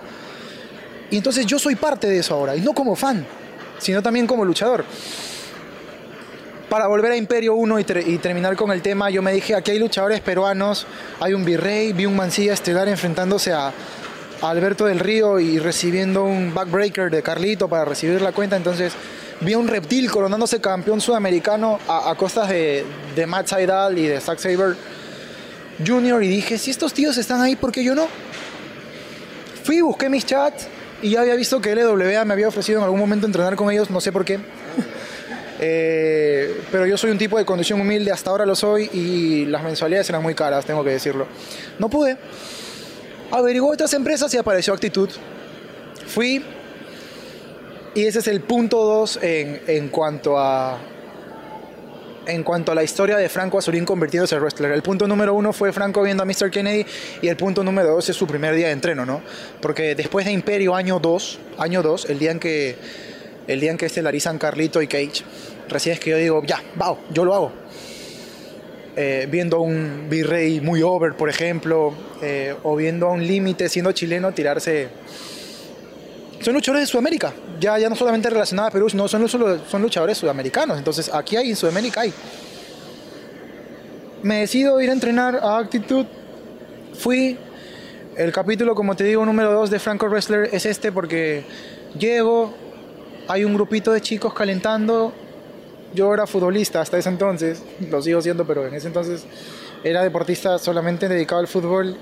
Y 1.09 1.17
entonces 1.17 1.45
yo 1.45 1.59
soy 1.59 1.75
parte 1.75 2.07
de 2.07 2.19
eso 2.19 2.35
ahora, 2.35 2.55
y 2.55 2.61
no 2.61 2.73
como 2.73 2.95
fan, 2.95 3.25
sino 3.77 4.01
también 4.01 4.27
como 4.27 4.43
luchador. 4.43 4.83
Para 6.69 6.87
volver 6.87 7.13
a 7.13 7.15
Imperio 7.15 7.55
1 7.55 7.79
y, 7.79 7.85
y, 8.07 8.17
terminar 8.17 8.57
con 8.57 8.71
el 8.71 8.81
tema, 8.81 9.09
yo 9.09 9.21
me 9.21 9.31
dije, 9.31 9.55
aquí 9.55 9.71
hay 9.71 9.79
luchadores 9.79 10.19
peruanos, 10.19 10.85
hay 11.21 11.33
un 11.33 11.45
virrey, 11.45 11.93
vi 11.93 12.05
un 12.05 12.15
mancilla 12.15 12.53
estelar 12.53 12.89
enfrentándose 12.89 13.53
a, 13.53 13.67
a 14.41 14.49
Alberto 14.49 14.85
del 14.85 14.99
Río 14.99 15.39
y 15.39 15.59
recibiendo 15.59 16.25
un 16.25 16.53
backbreaker 16.53 17.09
de 17.09 17.23
Carlito 17.23 17.69
para 17.69 17.85
recibir 17.85 18.21
la 18.21 18.33
cuenta, 18.33 18.57
entonces 18.57 18.93
vi 19.41 19.55
un 19.55 19.67
reptil 19.67 20.09
coronándose 20.09 20.59
campeón 20.59 21.01
sudamericano 21.01 21.79
a, 21.87 22.09
a 22.09 22.15
costas 22.15 22.49
de, 22.49 22.85
de 23.15 23.27
Matt 23.27 23.47
Seidel 23.47 23.97
y 23.97 24.07
de 24.07 24.19
Zack 24.19 24.39
Saber 24.39 24.75
Jr. 25.85 26.23
y 26.23 26.27
dije, 26.27 26.57
si 26.57 26.71
estos 26.71 26.93
tíos 26.93 27.17
están 27.17 27.41
ahí, 27.41 27.55
¿por 27.55 27.71
qué 27.71 27.83
yo 27.83 27.93
no? 27.93 28.07
Fui, 29.63 29.81
busqué 29.81 30.09
mis 30.09 30.25
chats 30.25 30.67
y 31.01 31.11
ya 31.11 31.21
había 31.21 31.35
visto 31.35 31.61
que 31.61 31.75
LWA 31.75 32.25
me 32.25 32.33
había 32.33 32.47
ofrecido 32.47 32.79
en 32.79 32.85
algún 32.85 32.99
momento 32.99 33.25
entrenar 33.27 33.55
con 33.55 33.71
ellos, 33.71 33.89
no 33.89 34.01
sé 34.01 34.11
por 34.11 34.25
qué. 34.25 34.39
eh, 35.59 36.61
pero 36.71 36.85
yo 36.85 36.97
soy 36.97 37.11
un 37.11 37.17
tipo 37.17 37.37
de 37.37 37.45
condición 37.45 37.79
humilde, 37.79 38.11
hasta 38.11 38.31
ahora 38.31 38.45
lo 38.45 38.55
soy 38.55 38.89
y 38.93 39.45
las 39.45 39.63
mensualidades 39.63 40.09
eran 40.09 40.23
muy 40.23 40.33
caras, 40.33 40.65
tengo 40.65 40.83
que 40.83 40.91
decirlo. 40.91 41.27
No 41.77 41.89
pude. 41.89 42.17
Averiguó 43.29 43.71
otras 43.71 43.93
empresas 43.93 44.33
y 44.33 44.37
apareció 44.37 44.73
Actitud. 44.73 45.09
Fui, 46.07 46.43
y 47.97 48.05
ese 48.05 48.19
es 48.19 48.27
el 48.27 48.41
punto 48.41 48.83
2 48.83 49.19
en, 49.23 49.61
en, 49.65 49.89
cuanto 49.89 50.37
a 50.37 50.77
en 52.27 52.43
cuanto 52.43 52.71
a 52.71 52.75
la 52.75 52.83
historia 52.83 53.17
de 53.17 53.27
Franco 53.27 53.57
Azurín 53.57 53.85
convirtiéndose 53.85 54.35
en 54.35 54.41
wrestler. 54.41 54.71
El 54.71 54.83
punto 54.83 55.07
número 55.07 55.33
uno 55.33 55.51
fue 55.51 55.73
Franco 55.73 56.03
viendo 56.03 56.21
a 56.21 56.25
Mr. 56.27 56.51
Kennedy 56.51 56.85
y 57.23 57.27
el 57.27 57.35
punto 57.37 57.63
número 57.63 57.89
dos 57.89 58.07
es 58.07 58.15
su 58.15 58.27
primer 58.27 58.53
día 58.53 58.67
de 58.67 58.73
entreno, 58.73 59.03
¿no? 59.03 59.23
Porque 59.61 59.95
después 59.95 60.27
de 60.27 60.31
Imperio 60.31 60.75
año 60.75 60.99
2, 60.99 61.39
año 61.57 61.81
2, 61.81 62.11
el 62.11 62.19
día 62.19 62.29
en 62.29 62.39
que 62.39 62.75
el 63.47 63.59
día 63.59 63.71
en 63.71 63.77
que 63.77 63.87
estelarizan 63.87 64.37
Carlito 64.37 64.79
y 64.79 64.87
Cage, 64.87 65.23
recién 65.67 65.93
es 65.93 65.99
que 65.99 66.11
yo 66.11 66.17
digo, 66.17 66.43
ya, 66.45 66.61
va, 66.79 66.95
yo 67.11 67.25
lo 67.25 67.33
hago. 67.33 67.51
Eh, 68.95 69.27
viendo 69.27 69.57
a 69.57 69.61
un 69.61 70.05
virrey 70.07 70.61
muy 70.61 70.83
over, 70.83 71.15
por 71.15 71.29
ejemplo, 71.29 71.95
eh, 72.21 72.53
o 72.61 72.75
viendo 72.75 73.07
a 73.07 73.11
un 73.13 73.25
límite 73.25 73.69
siendo 73.69 73.91
chileno 73.91 74.33
tirarse 74.33 74.89
son 76.41 76.53
luchadores 76.53 76.87
de 76.87 76.91
Sudamérica, 76.91 77.33
ya, 77.59 77.77
ya 77.77 77.89
no 77.89 77.95
solamente 77.95 78.29
relacionados 78.29 78.69
a 78.69 78.71
Perú, 78.71 78.89
sino 78.89 79.07
son, 79.07 79.27
son 79.27 79.81
luchadores 79.81 80.17
sudamericanos. 80.17 80.77
Entonces, 80.77 81.11
aquí 81.13 81.35
hay, 81.35 81.49
en 81.49 81.55
Sudamérica 81.55 82.01
hay. 82.01 82.13
Me 84.23 84.39
decido 84.41 84.79
ir 84.81 84.89
a 84.89 84.93
entrenar 84.93 85.39
a 85.41 85.57
Actitud. 85.57 86.05
Fui. 86.97 87.37
El 88.15 88.31
capítulo, 88.31 88.73
como 88.73 88.95
te 88.95 89.03
digo, 89.03 89.23
número 89.25 89.51
2 89.53 89.69
de 89.69 89.79
Franco 89.79 90.07
Wrestler 90.07 90.49
es 90.51 90.65
este 90.65 90.91
porque 90.91 91.45
Llego, 91.97 92.53
hay 93.27 93.43
un 93.43 93.53
grupito 93.53 93.91
de 93.91 94.01
chicos 94.01 94.33
calentando. 94.33 95.13
Yo 95.93 96.13
era 96.13 96.27
futbolista 96.27 96.81
hasta 96.81 96.97
ese 96.97 97.09
entonces, 97.09 97.63
lo 97.89 98.01
sigo 98.01 98.21
siendo, 98.21 98.45
pero 98.45 98.67
en 98.67 98.73
ese 98.73 98.87
entonces 98.87 99.25
era 99.83 100.03
deportista 100.03 100.59
solamente 100.59 101.07
dedicado 101.07 101.41
al 101.41 101.47
fútbol. 101.47 101.97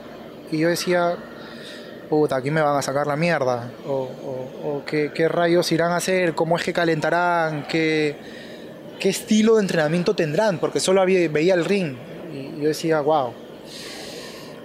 Y 0.52 0.58
yo 0.58 0.70
decía, 0.70 1.18
puta, 2.10 2.36
aquí 2.38 2.52
me 2.52 2.62
van 2.62 2.78
a 2.78 2.82
sacar 2.82 3.08
la 3.08 3.16
mierda. 3.16 3.70
O, 3.88 3.92
o- 3.92 4.68
o 4.78 4.86
¿qué, 4.86 5.12
qué 5.14 5.28
rayos 5.28 5.72
irán 5.72 5.92
a 5.92 5.98
hacer, 5.98 6.34
cómo 6.34 6.58
es 6.58 6.64
que 6.64 6.74
calentarán, 6.74 7.68
qué, 7.68 8.16
qué 9.00 9.10
estilo 9.10 9.56
de 9.56 9.62
entrenamiento 9.62 10.16
tendrán, 10.16 10.58
porque 10.60 10.80
solo 10.80 11.02
había, 11.02 11.28
veía 11.30 11.54
el 11.54 11.66
ring. 11.66 11.96
Y 12.34 12.62
yo 12.62 12.68
decía, 12.70 13.02
wow. 13.02 13.32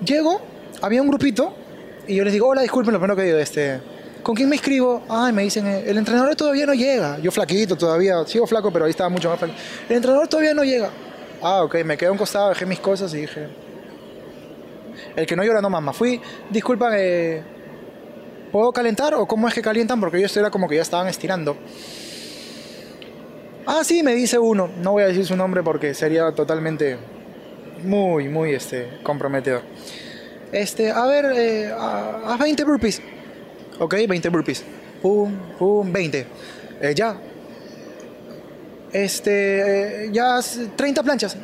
Llego, 0.04 0.40
había 0.80 1.02
un 1.02 1.08
grupito, 1.08 1.52
y 2.06 2.16
yo 2.16 2.24
les 2.24 2.32
digo, 2.32 2.48
hola, 2.48 2.62
disculpen, 2.62 2.92
lo 2.92 2.98
primero 2.98 3.16
que 3.16 3.24
digo, 3.24 3.38
este, 3.38 3.78
¿con 4.22 4.34
quién 4.34 4.48
me 4.48 4.56
inscribo? 4.56 5.02
Ay, 5.08 5.32
me 5.32 5.42
dicen, 5.42 5.66
"Eh, 5.66 5.84
el 5.86 5.98
entrenador 5.98 6.34
todavía 6.36 6.64
no 6.66 6.74
llega. 6.74 7.18
Yo 7.18 7.30
flaquito 7.30 7.76
todavía, 7.76 8.24
sigo 8.26 8.46
flaco, 8.46 8.70
pero 8.72 8.86
ahí 8.86 8.90
estaba 8.90 9.10
mucho 9.10 9.28
más 9.28 9.38
flaco. 9.38 9.54
El 9.88 9.96
entrenador 9.96 10.26
todavía 10.28 10.54
no 10.54 10.64
llega. 10.64 10.88
Ah, 11.42 11.62
ok, 11.62 11.76
me 11.84 11.96
quedé 11.96 12.08
a 12.08 12.12
un 12.12 12.18
costado, 12.18 12.48
dejé 12.48 12.64
mis 12.66 12.80
cosas 12.80 13.12
y 13.14 13.18
dije, 13.22 13.46
el 15.16 15.26
que 15.26 15.36
no 15.36 15.44
llora 15.44 15.60
no 15.60 15.70
mama. 15.70 15.92
Fui, 15.92 16.20
disculpa, 16.50 16.90
eh, 16.98 17.42
¿puedo 18.52 18.72
calentar 18.72 19.14
o 19.14 19.26
cómo 19.26 19.48
es 19.48 19.54
que 19.54 19.62
calientan? 19.62 20.00
Porque 20.00 20.18
ellos 20.18 20.36
era 20.36 20.50
como 20.50 20.68
que 20.68 20.76
ya 20.76 20.82
estaban 20.82 21.08
estirando. 21.08 21.56
Ah, 23.66 23.82
sí, 23.84 24.02
me 24.02 24.14
dice 24.14 24.38
uno. 24.38 24.68
No 24.82 24.92
voy 24.92 25.02
a 25.02 25.06
decir 25.06 25.24
su 25.26 25.36
nombre 25.36 25.62
porque 25.62 25.94
sería 25.94 26.32
totalmente 26.32 26.96
muy, 27.84 28.28
muy 28.28 28.52
este, 28.54 28.98
comprometedor. 29.02 29.62
Este, 30.52 30.90
a 30.90 31.06
ver, 31.06 31.26
eh, 31.36 31.72
a 31.76 32.36
20 32.40 32.64
burpees. 32.64 33.00
Ok, 33.78 33.94
20 34.08 34.28
burpees. 34.30 34.64
Pum, 35.00 35.32
pum, 35.58 35.92
20. 35.92 36.26
Eh, 36.82 36.92
ya. 36.94 37.16
Este, 38.92 40.04
eh, 40.06 40.10
ya 40.12 40.38
s- 40.40 40.68
30 40.76 41.02
planchas. 41.02 41.36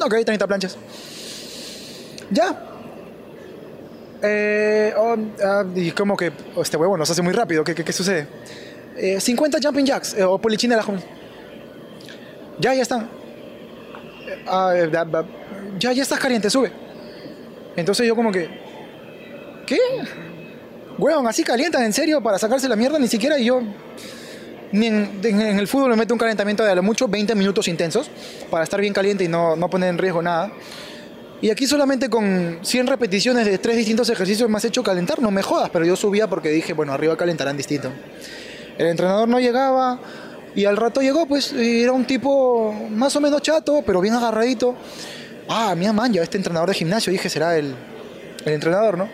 Ok, 0.00 0.14
30 0.24 0.46
planchas. 0.46 0.78
Ya. 2.30 2.64
Eh, 4.22 4.92
oh, 4.96 5.16
ah, 5.44 5.64
y 5.74 5.90
como 5.92 6.16
que 6.16 6.32
oh, 6.56 6.62
este 6.62 6.76
huevo 6.76 6.96
nos 6.96 7.08
hace 7.10 7.22
muy 7.22 7.32
rápido. 7.32 7.62
¿Qué, 7.64 7.74
qué, 7.74 7.84
qué 7.84 7.92
sucede? 7.92 8.26
Eh, 8.96 9.20
50 9.20 9.58
jumping 9.62 9.86
jacks 9.86 10.14
eh, 10.14 10.24
o 10.24 10.38
polichinelas. 10.38 10.84
Ya, 12.58 12.74
ya 12.74 12.82
están. 12.82 13.02
Eh, 13.02 14.44
ah, 14.46 14.72
eh, 14.74 14.90
ya, 15.78 15.92
ya 15.92 16.02
estás 16.02 16.18
caliente, 16.18 16.50
sube. 16.50 16.72
Entonces 17.76 18.06
yo 18.06 18.16
como 18.16 18.32
que... 18.32 18.48
¿Qué? 19.66 19.78
Huevón, 20.98 21.28
así 21.28 21.44
calientan, 21.44 21.84
en 21.84 21.92
serio, 21.92 22.20
para 22.20 22.38
sacarse 22.38 22.68
la 22.68 22.74
mierda, 22.74 22.98
ni 22.98 23.06
siquiera 23.06 23.38
yo... 23.38 23.62
Ni 24.72 24.86
en, 24.88 25.20
en- 25.22 25.40
en 25.40 25.58
el 25.60 25.68
fútbol 25.68 25.90
me 25.90 25.96
meto 25.96 26.12
un 26.12 26.18
calentamiento 26.18 26.64
de 26.64 26.72
a 26.72 26.74
lo 26.74 26.82
mucho 26.82 27.06
20 27.06 27.34
minutos 27.36 27.68
intensos 27.68 28.10
para 28.50 28.64
estar 28.64 28.80
bien 28.80 28.92
caliente 28.92 29.22
y 29.24 29.28
no, 29.28 29.54
no 29.56 29.70
poner 29.70 29.90
en 29.90 29.98
riesgo 29.98 30.20
nada. 30.20 30.50
Y 31.40 31.50
aquí 31.50 31.66
solamente 31.66 32.10
con 32.10 32.58
100 32.62 32.86
repeticiones 32.88 33.46
de 33.46 33.58
tres 33.58 33.76
distintos 33.76 34.10
ejercicios 34.10 34.50
me 34.50 34.56
has 34.56 34.64
hecho 34.64 34.82
calentar, 34.82 35.20
no 35.20 35.30
me 35.30 35.42
jodas, 35.42 35.70
pero 35.70 35.84
yo 35.84 35.94
subía 35.94 36.26
porque 36.26 36.48
dije, 36.48 36.72
bueno, 36.72 36.92
arriba 36.92 37.16
calentarán 37.16 37.56
distinto. 37.56 37.92
El 38.76 38.88
entrenador 38.88 39.28
no 39.28 39.38
llegaba 39.38 40.00
y 40.56 40.64
al 40.64 40.76
rato 40.76 41.00
llegó, 41.00 41.26
pues 41.26 41.52
era 41.52 41.92
un 41.92 42.04
tipo 42.06 42.72
más 42.90 43.14
o 43.14 43.20
menos 43.20 43.40
chato, 43.42 43.82
pero 43.86 44.00
bien 44.00 44.14
agarradito. 44.14 44.74
Ah, 45.48 45.74
mira, 45.76 45.92
man, 45.92 46.12
ya 46.12 46.22
este 46.22 46.38
entrenador 46.38 46.70
de 46.70 46.74
gimnasio, 46.74 47.12
dije, 47.12 47.30
será 47.30 47.56
el, 47.56 47.72
el 48.44 48.52
entrenador, 48.52 48.98
¿no? 48.98 49.08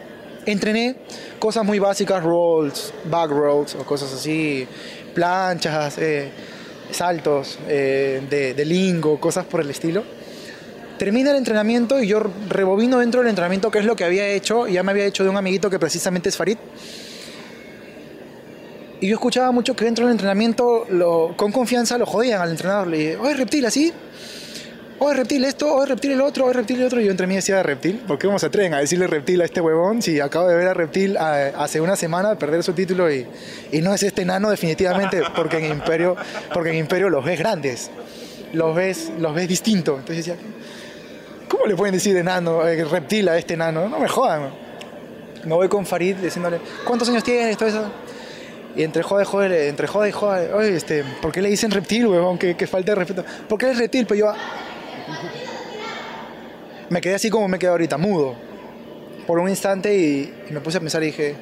Entrené 0.46 0.96
cosas 1.38 1.62
muy 1.64 1.78
básicas, 1.78 2.22
rolls, 2.22 2.92
back 3.04 3.30
rolls 3.30 3.74
o 3.74 3.84
cosas 3.84 4.12
así, 4.14 4.66
planchas, 5.14 5.98
eh, 5.98 6.30
saltos 6.90 7.58
eh, 7.68 8.54
de 8.56 8.64
lingo, 8.64 9.20
cosas 9.20 9.44
por 9.44 9.60
el 9.60 9.68
estilo. 9.68 10.04
Termina 10.98 11.30
el 11.32 11.36
entrenamiento 11.36 12.00
y 12.02 12.06
yo 12.06 12.22
rebobino 12.48 12.98
dentro 12.98 13.20
del 13.20 13.28
entrenamiento 13.30 13.70
qué 13.70 13.80
es 13.80 13.84
lo 13.84 13.96
que 13.96 14.04
había 14.04 14.28
hecho. 14.28 14.66
Ya 14.68 14.82
me 14.82 14.92
había 14.92 15.04
hecho 15.06 15.24
de 15.24 15.30
un 15.30 15.36
amiguito 15.36 15.68
que 15.68 15.78
precisamente 15.78 16.28
es 16.28 16.36
Farid. 16.36 16.56
Y 19.00 19.08
yo 19.08 19.14
escuchaba 19.16 19.50
mucho 19.50 19.74
que 19.76 19.84
dentro 19.84 20.06
del 20.06 20.12
entrenamiento, 20.12 20.86
lo- 20.88 21.34
con 21.36 21.52
confianza, 21.52 21.98
lo 21.98 22.06
jodían 22.06 22.40
al 22.40 22.50
entrenador. 22.50 22.86
Le 22.86 22.96
dije, 22.96 23.16
oye, 23.16 23.34
reptil, 23.34 23.66
así. 23.66 23.92
Oye, 25.00 25.14
reptil 25.16 25.44
esto, 25.44 25.74
oye, 25.74 25.86
reptil 25.86 26.12
el 26.12 26.20
otro, 26.20 26.44
oye, 26.44 26.54
reptil 26.54 26.80
el 26.80 26.86
otro. 26.86 27.00
Y 27.00 27.04
yo 27.06 27.10
entre 27.10 27.26
mí 27.26 27.34
decía 27.34 27.62
reptil. 27.62 27.96
¿Por 28.06 28.16
qué 28.18 28.28
cómo 28.28 28.38
se 28.38 28.46
atreven 28.46 28.72
a 28.72 28.78
decirle 28.78 29.06
reptil 29.08 29.42
a 29.42 29.44
este 29.44 29.60
huevón 29.60 30.00
si 30.00 30.20
acabo 30.20 30.46
de 30.48 30.54
ver 30.54 30.68
a 30.68 30.74
reptil 30.74 31.16
a- 31.18 31.48
hace 31.62 31.80
una 31.80 31.96
semana 31.96 32.38
perder 32.38 32.62
su 32.62 32.72
título 32.72 33.12
y, 33.12 33.26
y 33.72 33.82
no 33.82 33.92
es 33.92 34.02
este 34.04 34.22
enano 34.22 34.48
definitivamente 34.48 35.20
porque 35.36 35.58
en 35.58 35.72
Imperio, 35.72 36.16
porque 36.54 36.70
en 36.70 36.76
Imperio 36.76 37.10
los 37.10 37.24
ves 37.24 37.38
grandes. 37.40 37.90
Los 38.54 38.74
ves, 38.76 39.10
los 39.18 39.34
ves 39.34 39.48
distintos. 39.48 39.98
Entonces 39.98 40.24
decía, 40.24 40.36
¿cómo 41.48 41.66
le 41.66 41.76
pueden 41.76 41.94
decir 41.94 42.16
enano, 42.16 42.66
eh, 42.66 42.84
reptil 42.84 43.28
a 43.28 43.36
este 43.38 43.54
enano? 43.54 43.88
No 43.88 43.98
me 43.98 44.08
jodan. 44.08 44.50
Me 45.44 45.54
voy 45.54 45.68
con 45.68 45.84
Farid 45.84 46.16
diciéndole, 46.16 46.58
¿cuántos 46.84 47.08
años 47.08 47.22
tienes? 47.22 47.56
Todo 47.56 47.68
eso. 47.68 47.84
Y 48.76 48.82
entre 48.82 49.02
jode, 49.02 49.24
jode, 49.24 49.68
entre 49.68 49.86
jode 49.86 50.08
y 50.08 50.12
jode, 50.12 50.52
oye, 50.52 50.74
este, 50.74 51.04
¿por 51.22 51.30
qué 51.30 51.40
le 51.40 51.48
dicen 51.48 51.70
reptil, 51.70 52.06
huevón? 52.06 52.38
Que, 52.38 52.56
que 52.56 52.66
falta 52.66 52.92
de 52.92 52.96
respeto. 52.96 53.24
¿Por 53.48 53.58
qué 53.58 53.70
es 53.70 53.78
reptil? 53.78 54.06
Pero 54.06 54.20
yo 54.20 54.32
me 56.88 57.00
quedé 57.00 57.14
así 57.14 57.30
como 57.30 57.48
me 57.48 57.58
quedé 57.58 57.70
ahorita, 57.70 57.98
mudo. 57.98 58.34
Por 59.26 59.38
un 59.38 59.48
instante 59.48 59.94
y, 59.96 60.34
y 60.48 60.52
me 60.52 60.60
puse 60.60 60.78
a 60.78 60.80
pensar 60.80 61.02
y 61.02 61.06
dije, 61.06 61.34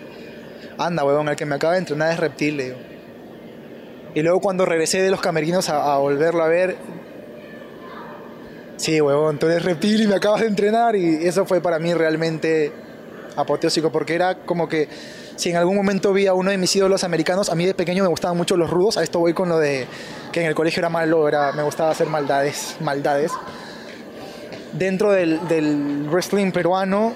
anda, 0.78 1.04
huevón, 1.04 1.28
el 1.28 1.36
que 1.36 1.46
me 1.46 1.54
acaba 1.54 1.74
de 1.74 1.80
entrenar 1.80 2.12
es 2.12 2.20
reptil, 2.20 2.56
le 2.56 2.64
digo. 2.64 2.76
Y 4.14 4.22
luego 4.22 4.40
cuando 4.40 4.66
regresé 4.66 5.00
de 5.00 5.10
los 5.10 5.20
camerinos 5.20 5.68
a 5.70 5.96
volverlo 5.96 6.42
a 6.44 6.48
ver, 6.48 6.76
sí, 8.76 9.00
huevón, 9.00 9.38
tú 9.38 9.46
eres 9.46 9.64
reptil 9.64 10.02
y 10.02 10.06
me 10.06 10.16
acabas 10.16 10.40
de 10.40 10.46
entrenar 10.48 10.96
y 10.96 11.26
eso 11.26 11.44
fue 11.46 11.60
para 11.60 11.78
mí 11.78 11.94
realmente 11.94 12.72
apoteósico 13.36 13.90
porque 13.90 14.14
era 14.14 14.36
como 14.38 14.68
que 14.68 14.88
si 15.36 15.50
en 15.50 15.56
algún 15.56 15.76
momento 15.76 16.12
vi 16.12 16.26
a 16.26 16.34
uno 16.34 16.50
de 16.50 16.58
mis 16.58 16.74
ídolos 16.76 17.04
americanos, 17.04 17.48
a 17.48 17.54
mí 17.54 17.64
de 17.66 17.74
pequeño 17.74 18.02
me 18.02 18.08
gustaban 18.08 18.36
mucho 18.36 18.56
los 18.56 18.70
rudos, 18.70 18.96
a 18.98 19.02
esto 19.02 19.18
voy 19.18 19.32
con 19.32 19.48
lo 19.48 19.58
de 19.58 19.86
que 20.30 20.40
en 20.40 20.46
el 20.46 20.54
colegio 20.54 20.80
era 20.80 20.88
malo, 20.88 21.26
era, 21.28 21.52
me 21.52 21.62
gustaba 21.62 21.90
hacer 21.90 22.06
maldades, 22.06 22.76
maldades. 22.80 23.32
Dentro 24.72 25.10
del, 25.12 25.46
del 25.48 26.06
wrestling 26.08 26.52
peruano, 26.52 27.12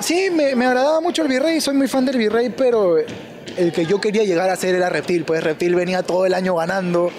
sí, 0.00 0.30
me, 0.30 0.54
me 0.54 0.66
agradaba 0.66 1.00
mucho 1.00 1.22
el 1.22 1.28
virrey, 1.28 1.60
soy 1.60 1.74
muy 1.74 1.88
fan 1.88 2.04
del 2.04 2.18
virrey, 2.18 2.50
pero 2.50 2.96
el 2.98 3.72
que 3.72 3.86
yo 3.86 4.00
quería 4.00 4.24
llegar 4.24 4.50
a 4.50 4.56
ser 4.56 4.74
era 4.74 4.88
Reptil, 4.88 5.24
pues 5.24 5.42
Reptil 5.42 5.74
venía 5.74 6.02
todo 6.02 6.26
el 6.26 6.34
año 6.34 6.54
ganando, 6.56 7.10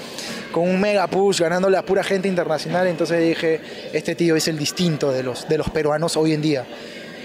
con 0.56 0.70
un 0.70 0.80
mega 0.80 1.06
push, 1.08 1.42
ganándole 1.42 1.76
a 1.76 1.82
pura 1.82 2.02
gente 2.02 2.30
internacional, 2.30 2.88
entonces 2.88 3.22
dije, 3.22 3.60
este 3.92 4.16
tío 4.16 4.38
es 4.38 4.48
el 4.48 4.58
distinto 4.58 5.12
de 5.12 5.22
los, 5.22 5.50
de 5.50 5.58
los 5.58 5.70
peruanos 5.70 6.16
hoy 6.16 6.32
en 6.32 6.42
día. 6.42 6.66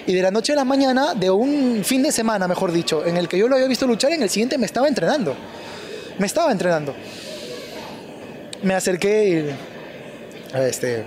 Y 0.05 0.15
de 0.15 0.21
la 0.21 0.33
noche 0.33 0.53
a 0.55 0.57
la 0.57 0.65
mañana, 0.65 1.15
de 1.15 1.31
un 1.31 1.85
fin 1.85 2.03
de 2.03 2.11
semana, 2.11 2.49
mejor 2.49 2.73
dicho, 2.73 3.07
en 3.07 3.17
el 3.17 3.29
que 3.29 3.39
yo 3.39 3.47
lo 3.47 3.55
había 3.55 3.69
visto 3.69 3.87
luchar, 3.87 4.11
en 4.11 4.25
el 4.25 4.31
siguiente 4.31 4.59
me 4.59 4.67
estaba 4.67 4.89
entrenando. 4.89 5.37
Me 6.19 6.27
estaba 6.27 6.51
entrenando. 6.51 6.93
Me 8.65 8.75
acerqué 8.75 9.29
y. 9.29 10.59
Este. 10.59 11.05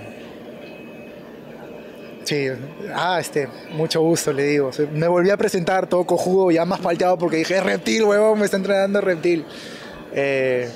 Sí, 2.24 2.46
ah, 2.94 3.18
este, 3.20 3.50
mucho 3.72 4.00
gusto, 4.00 4.32
le 4.32 4.44
digo. 4.44 4.70
Me 4.94 5.08
volví 5.08 5.28
a 5.28 5.36
presentar 5.36 5.86
todo 5.90 6.06
cojudo, 6.06 6.50
ya 6.50 6.64
más 6.64 6.80
palteado, 6.80 7.18
porque 7.18 7.36
dije, 7.36 7.60
reptil, 7.60 8.04
huevón, 8.04 8.38
me 8.38 8.46
está 8.46 8.56
entrenando 8.56 9.02
reptil. 9.02 9.44
Eh, 10.14 10.70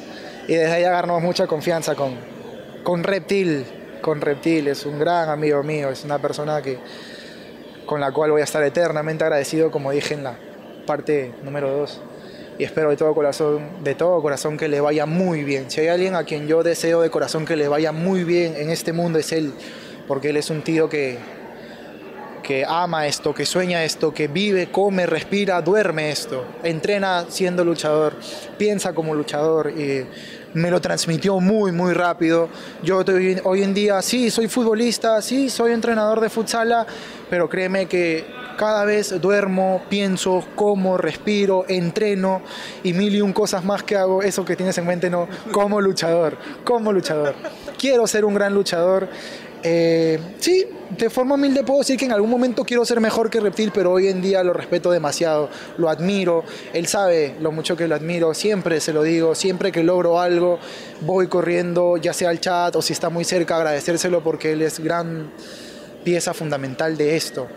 y 0.48 0.54
desde 0.54 0.72
ahí 0.72 0.84
agarramos 0.84 1.22
mucha 1.22 1.46
confianza 1.46 1.94
con, 1.94 2.14
con 2.82 3.04
Reptil. 3.04 3.66
Con 4.00 4.22
Reptil, 4.22 4.68
es 4.68 4.86
un 4.86 4.98
gran 4.98 5.28
amigo 5.28 5.62
mío, 5.62 5.90
es 5.90 6.04
una 6.04 6.18
persona 6.18 6.62
que, 6.62 6.78
con 7.84 8.00
la 8.00 8.10
cual 8.12 8.30
voy 8.30 8.40
a 8.40 8.44
estar 8.44 8.62
eternamente 8.64 9.24
agradecido, 9.24 9.70
como 9.70 9.90
dije 9.90 10.14
en 10.14 10.24
la 10.24 10.38
parte 10.86 11.34
número 11.42 11.70
2. 11.70 12.00
Y 12.58 12.64
espero 12.64 12.88
de 12.88 12.96
todo 12.96 13.14
corazón, 13.14 13.84
de 13.84 13.94
todo 13.94 14.22
corazón 14.22 14.56
que 14.56 14.68
le 14.68 14.80
vaya 14.80 15.04
muy 15.04 15.44
bien. 15.44 15.70
Si 15.70 15.82
hay 15.82 15.88
alguien 15.88 16.14
a 16.16 16.24
quien 16.24 16.48
yo 16.48 16.62
deseo 16.62 17.02
de 17.02 17.10
corazón 17.10 17.44
que 17.44 17.54
le 17.54 17.68
vaya 17.68 17.92
muy 17.92 18.24
bien 18.24 18.56
en 18.56 18.70
este 18.70 18.94
mundo 18.94 19.18
es 19.18 19.32
él, 19.32 19.52
porque 20.08 20.30
él 20.30 20.38
es 20.38 20.48
un 20.48 20.62
tío 20.62 20.88
que, 20.88 21.18
que 22.42 22.64
ama 22.66 23.06
esto, 23.06 23.34
que 23.34 23.44
sueña 23.44 23.84
esto, 23.84 24.14
que 24.14 24.26
vive, 24.26 24.70
come, 24.70 25.04
respira, 25.04 25.60
duerme 25.60 26.10
esto, 26.10 26.46
entrena 26.62 27.26
siendo 27.28 27.62
luchador, 27.62 28.14
piensa 28.56 28.94
como 28.94 29.14
luchador 29.14 29.70
me 30.54 30.70
lo 30.70 30.80
transmitió 30.80 31.40
muy, 31.40 31.72
muy 31.72 31.92
rápido. 31.92 32.48
Yo 32.82 33.02
hoy, 33.44 33.62
en 33.62 33.74
día 33.74 34.00
sí, 34.02 34.30
soy 34.30 34.48
futbolista, 34.48 35.20
sí, 35.22 35.50
soy 35.50 35.72
entrenador 35.72 36.20
de 36.20 36.30
futsala, 36.30 36.86
pero 37.30 37.48
créeme 37.48 37.86
que 37.86 38.26
cada 38.56 38.84
vez 38.84 39.20
duermo, 39.20 39.82
pienso, 39.88 40.44
como, 40.56 40.96
respiro, 40.96 41.64
entreno 41.68 42.42
y 42.82 42.92
mil 42.92 43.14
y 43.14 43.20
un 43.20 43.32
cosas 43.32 43.64
más 43.64 43.82
que 43.84 43.96
hago, 43.96 44.22
eso 44.22 44.44
que 44.44 44.56
tienes 44.56 44.76
en 44.78 44.86
mente, 44.86 45.08
no, 45.08 45.28
como 45.52 45.80
luchador, 45.80 46.36
como 46.64 46.92
luchador. 46.92 47.34
Quiero 47.78 48.06
ser 48.06 48.24
un 48.24 48.34
gran 48.34 48.54
luchador 48.54 49.08
Eh, 49.62 50.18
sí, 50.38 50.64
de 50.90 51.10
forma 51.10 51.34
humilde 51.34 51.64
puedo 51.64 51.80
decir 51.80 51.96
que 51.98 52.04
en 52.04 52.12
algún 52.12 52.30
momento 52.30 52.64
quiero 52.64 52.84
ser 52.84 53.00
mejor 53.00 53.28
que 53.28 53.40
Reptil, 53.40 53.72
pero 53.74 53.92
hoy 53.92 54.08
en 54.08 54.22
día 54.22 54.42
lo 54.42 54.52
respeto 54.52 54.90
demasiado, 54.90 55.50
lo 55.76 55.88
admiro, 55.88 56.44
él 56.72 56.86
sabe 56.86 57.34
lo 57.40 57.52
mucho 57.52 57.76
que 57.76 57.88
lo 57.88 57.94
admiro, 57.94 58.34
siempre 58.34 58.80
se 58.80 58.92
lo 58.92 59.02
digo, 59.02 59.34
siempre 59.34 59.72
que 59.72 59.82
logro 59.82 60.20
algo 60.20 60.58
voy 61.02 61.26
corriendo, 61.26 61.96
ya 61.96 62.12
sea 62.12 62.30
al 62.30 62.40
chat 62.40 62.74
o 62.76 62.82
si 62.82 62.92
está 62.92 63.10
muy 63.10 63.24
cerca, 63.24 63.56
agradecérselo 63.56 64.22
porque 64.22 64.52
él 64.52 64.62
es 64.62 64.80
gran 64.80 65.30
pieza 66.04 66.32
fundamental 66.34 66.96
de 66.96 67.16
esto. 67.16 67.48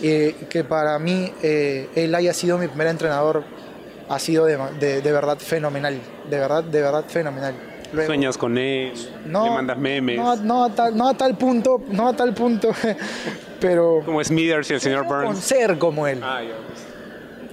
Eh, 0.00 0.46
que 0.48 0.62
para 0.62 0.98
mí 1.00 1.32
eh, 1.42 1.88
él 1.96 2.14
haya 2.14 2.32
sido 2.32 2.56
mi 2.56 2.68
primer 2.68 2.86
entrenador 2.86 3.42
ha 4.08 4.18
sido 4.20 4.44
de, 4.46 4.56
de, 4.78 5.02
de 5.02 5.12
verdad 5.12 5.38
fenomenal, 5.38 6.00
de 6.30 6.38
verdad, 6.38 6.64
de 6.64 6.80
verdad 6.80 7.04
fenomenal. 7.08 7.54
Luego, 7.92 8.06
Sueñas 8.06 8.36
con 8.36 8.58
él, 8.58 8.92
no, 9.24 9.44
le 9.44 9.50
mandas 9.50 9.78
memes. 9.78 10.18
No, 10.18 10.36
no, 10.36 10.64
a 10.64 10.70
tal, 10.70 10.96
no 10.96 11.08
a 11.08 11.14
tal 11.14 11.36
punto, 11.38 11.82
no 11.88 12.08
a 12.08 12.12
tal 12.14 12.34
punto, 12.34 12.70
pero... 13.60 14.02
Como 14.04 14.22
Smithers 14.22 14.70
y 14.70 14.74
el 14.74 14.80
señor 14.80 15.06
Burns. 15.06 15.24
Con 15.24 15.36
ser 15.36 15.78
como 15.78 16.06
él. 16.06 16.20
Ah. 16.22 16.42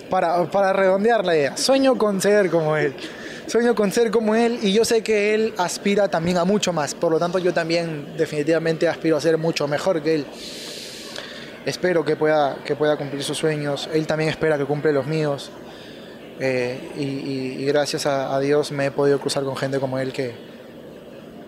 Para, 0.10 0.44
para 0.51 0.74
redondear 0.74 1.25
la 1.25 1.36
idea, 1.36 1.58
sueño 1.58 1.98
con 1.98 2.22
ser 2.22 2.50
como 2.50 2.75
él. 2.75 2.94
Sueño 3.48 3.75
con 3.75 3.92
ser 3.92 4.10
como 4.10 4.34
él 4.34 4.60
y 4.63 4.74
yo 4.74 4.84
sé 4.84 5.04
que 5.04 5.36
él 5.36 5.54
aspira 5.58 6.08
también 6.08 6.38
a 6.38 6.46
mucho 6.46 6.74
más. 6.74 6.96
Por 6.96 7.12
lo 7.12 7.20
tanto, 7.20 7.38
yo 7.38 7.54
también 7.54 8.18
definitivamente 8.18 8.88
aspiro 8.88 9.18
a 9.18 9.22
ser 9.22 9.38
mucho 9.38 9.68
mejor 9.68 10.01
que 10.01 10.15
él. 10.15 10.25
Espero 11.65 12.04
que 12.04 12.15
pueda, 12.15 12.58
que 12.65 12.75
pueda 12.75 12.98
cumplir 12.98 13.24
sus 13.24 13.38
sueños. 13.38 13.88
Él 13.94 14.08
también 14.08 14.32
espera 14.32 14.58
que 14.58 14.65
cumple 14.65 14.92
los 14.92 15.06
míos. 15.06 15.51
Eh, 16.39 16.77
y, 16.98 17.04
y, 17.04 17.63
y, 17.63 17.65
gracias 17.65 18.06
a, 18.06 18.36
a, 18.36 18.39
Dios 18.42 18.72
me 18.74 18.88
he 18.88 18.92
podido 18.92 19.20
cruzar 19.20 19.44
con 19.44 19.56
gente 19.56 19.80
como 19.80 20.00
él 20.00 20.12
que, 20.12 20.34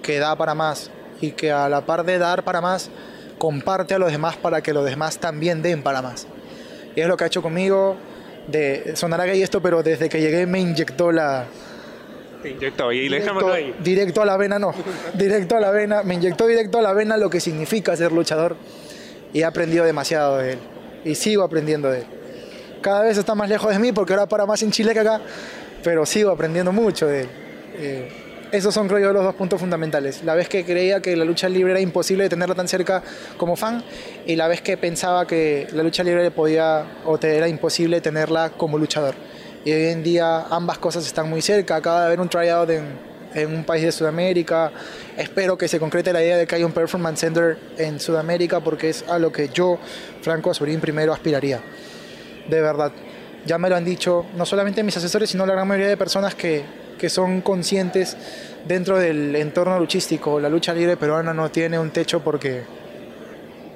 que 0.01 0.17
da 0.17 0.33
para 0.37 0.55
más 0.55 0.89
y 1.19 1.31
que 1.31 1.51
a 1.51 1.67
la 1.67 1.85
par 1.85 2.05
de 2.05 2.17
dar 2.17 2.43
para 2.43 2.61
más, 2.61 2.89
comparte 3.37 3.95
a 3.95 3.99
los 3.99 4.11
demás 4.11 4.37
para 4.37 4.61
que 4.61 4.73
los 4.73 4.85
demás 4.85 5.17
también 5.17 5.61
den 5.61 5.83
para 5.83 6.01
más. 6.01 6.27
Y 6.95 7.01
es 7.01 7.07
lo 7.07 7.17
que 7.17 7.25
ha 7.25 7.27
hecho 7.27 7.41
conmigo. 7.41 7.97
De, 8.47 8.95
sonará 8.95 9.25
gay 9.25 9.41
esto, 9.41 9.61
pero 9.61 9.83
desde 9.83 10.07
que 10.07 10.21
llegué 10.21 10.45
me 10.45 10.59
inyectó 10.59 11.11
la... 11.11 11.45
Te 12.41 12.51
inyectó 12.51 12.91
y 12.93 13.01
directo, 13.01 13.51
ahí. 13.51 13.75
Directo 13.83 14.21
a 14.21 14.25
la 14.25 14.37
vena, 14.37 14.57
no. 14.57 14.73
Directo 15.15 15.57
a 15.57 15.59
la 15.59 15.71
vena. 15.71 16.03
Me 16.03 16.13
inyectó 16.13 16.47
directo 16.47 16.77
a 16.77 16.81
la 16.81 16.93
vena 16.93 17.17
lo 17.17 17.29
que 17.29 17.41
significa 17.41 17.95
ser 17.97 18.13
luchador. 18.13 18.55
Y 19.33 19.41
he 19.41 19.45
aprendido 19.45 19.83
demasiado 19.83 20.37
de 20.37 20.53
él. 20.53 20.59
Y 21.03 21.15
sigo 21.15 21.43
aprendiendo 21.43 21.89
de 21.89 21.99
él 21.99 22.16
cada 22.81 23.03
vez 23.03 23.17
está 23.17 23.35
más 23.35 23.49
lejos 23.49 23.71
de 23.71 23.79
mí 23.79 23.91
porque 23.91 24.13
ahora 24.13 24.27
para 24.27 24.45
más 24.45 24.61
en 24.63 24.71
Chile 24.71 24.93
que 24.93 24.99
acá, 24.99 25.21
pero 25.83 26.05
sigo 26.05 26.31
aprendiendo 26.31 26.71
mucho 26.71 27.07
de 27.07 27.21
él. 27.21 27.29
Eh, 27.79 28.09
esos 28.51 28.73
son, 28.73 28.87
creo 28.87 28.99
yo, 28.99 29.13
los 29.13 29.23
dos 29.23 29.35
puntos 29.35 29.59
fundamentales. 29.59 30.23
La 30.23 30.33
vez 30.33 30.47
que 30.47 30.63
creía 30.63 31.01
que 31.01 31.15
la 31.17 31.25
lucha 31.25 31.49
libre 31.49 31.71
era 31.71 31.81
imposible 31.81 32.23
de 32.23 32.29
tenerla 32.29 32.55
tan 32.55 32.67
cerca 32.67 33.03
como 33.35 33.57
fan 33.57 33.83
y 34.25 34.37
la 34.37 34.47
vez 34.47 34.61
que 34.61 34.77
pensaba 34.77 35.27
que 35.27 35.67
la 35.73 35.83
lucha 35.83 36.01
libre 36.03 36.31
podía 36.31 36.85
o 37.05 37.17
te 37.17 37.35
era 37.35 37.49
imposible 37.49 37.99
tenerla 37.99 38.51
como 38.51 38.77
luchador. 38.77 39.15
Y 39.65 39.73
hoy 39.73 39.87
en 39.87 40.01
día 40.01 40.45
ambas 40.49 40.77
cosas 40.77 41.05
están 41.05 41.29
muy 41.29 41.41
cerca. 41.41 41.75
Acaba 41.75 42.01
de 42.01 42.05
haber 42.05 42.21
un 42.21 42.29
tryout 42.29 42.69
en, 42.69 42.85
en 43.33 43.53
un 43.53 43.65
país 43.65 43.83
de 43.83 43.91
Sudamérica. 43.91 44.71
Espero 45.17 45.57
que 45.57 45.67
se 45.67 45.77
concrete 45.77 46.13
la 46.13 46.23
idea 46.23 46.37
de 46.37 46.47
que 46.47 46.55
haya 46.55 46.65
un 46.65 46.71
Performance 46.71 47.19
Center 47.19 47.57
en 47.77 47.99
Sudamérica 47.99 48.61
porque 48.61 48.89
es 48.89 49.03
a 49.09 49.19
lo 49.19 49.29
que 49.29 49.49
yo, 49.49 49.77
Franco 50.21 50.51
Azurín, 50.51 50.79
primero 50.79 51.11
aspiraría 51.11 51.59
de 52.49 52.61
verdad. 52.61 52.91
Ya 53.45 53.57
me 53.57 53.69
lo 53.69 53.75
han 53.75 53.85
dicho 53.85 54.25
no 54.35 54.45
solamente 54.45 54.83
mis 54.83 54.97
asesores, 54.97 55.29
sino 55.29 55.45
la 55.45 55.53
gran 55.53 55.67
mayoría 55.67 55.89
de 55.89 55.97
personas 55.97 56.35
que, 56.35 56.63
que 56.97 57.09
son 57.09 57.41
conscientes 57.41 58.17
dentro 58.67 58.97
del 58.97 59.35
entorno 59.35 59.79
luchístico. 59.79 60.39
La 60.39 60.49
lucha 60.49 60.73
libre 60.73 60.97
peruana 60.97 61.33
no 61.33 61.49
tiene 61.49 61.79
un 61.79 61.91
techo 61.91 62.21
porque 62.21 62.63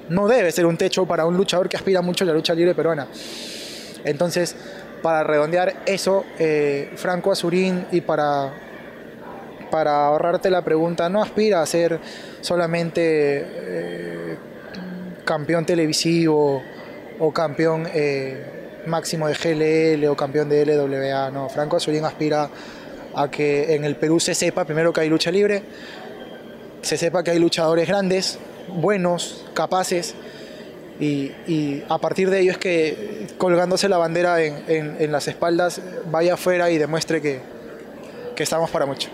no 0.08 0.28
debe 0.28 0.52
ser 0.52 0.66
un 0.66 0.76
techo 0.76 1.06
para 1.06 1.24
un 1.24 1.36
luchador 1.36 1.68
que 1.68 1.76
aspira 1.76 2.02
mucho 2.02 2.24
a 2.24 2.26
la 2.26 2.34
lucha 2.34 2.54
libre 2.54 2.74
peruana. 2.74 3.06
Entonces, 4.04 4.54
para 5.00 5.24
redondear 5.24 5.82
eso, 5.86 6.24
eh, 6.38 6.90
Franco 6.96 7.32
Azurín, 7.32 7.86
y 7.92 8.00
para, 8.02 8.52
para 9.70 10.06
ahorrarte 10.06 10.50
la 10.50 10.62
pregunta, 10.62 11.08
no 11.08 11.22
aspira 11.22 11.62
a 11.62 11.66
ser 11.66 11.98
solamente 12.40 13.00
eh, 13.04 14.36
campeón 15.24 15.64
televisivo 15.64 16.62
o 17.18 17.32
campeón... 17.32 17.88
Eh, 17.94 18.61
máximo 18.86 19.28
de 19.28 19.34
GLL 19.34 20.06
o 20.06 20.16
campeón 20.16 20.48
de 20.48 20.64
LWA. 20.64 21.30
No, 21.30 21.48
Franco 21.48 21.76
Azurín 21.76 22.04
aspira 22.04 22.50
a 23.14 23.30
que 23.30 23.74
en 23.74 23.84
el 23.84 23.96
Perú 23.96 24.20
se 24.20 24.34
sepa 24.34 24.64
primero 24.64 24.92
que 24.92 25.02
hay 25.02 25.08
lucha 25.08 25.30
libre, 25.30 25.62
se 26.82 26.96
sepa 26.96 27.22
que 27.22 27.30
hay 27.30 27.38
luchadores 27.38 27.88
grandes, 27.88 28.38
buenos, 28.68 29.44
capaces, 29.54 30.14
y, 31.00 31.32
y 31.46 31.82
a 31.88 31.98
partir 31.98 32.30
de 32.30 32.40
ello 32.40 32.52
es 32.52 32.58
que 32.58 33.26
colgándose 33.38 33.88
la 33.88 33.96
bandera 33.96 34.42
en, 34.42 34.62
en, 34.68 34.96
en 35.00 35.12
las 35.12 35.26
espaldas 35.26 35.80
vaya 36.10 36.34
afuera 36.34 36.70
y 36.70 36.78
demuestre 36.78 37.20
que, 37.20 37.40
que, 38.36 38.42
estamos 38.42 38.70
para 38.70 38.86
mucho. 38.86 39.08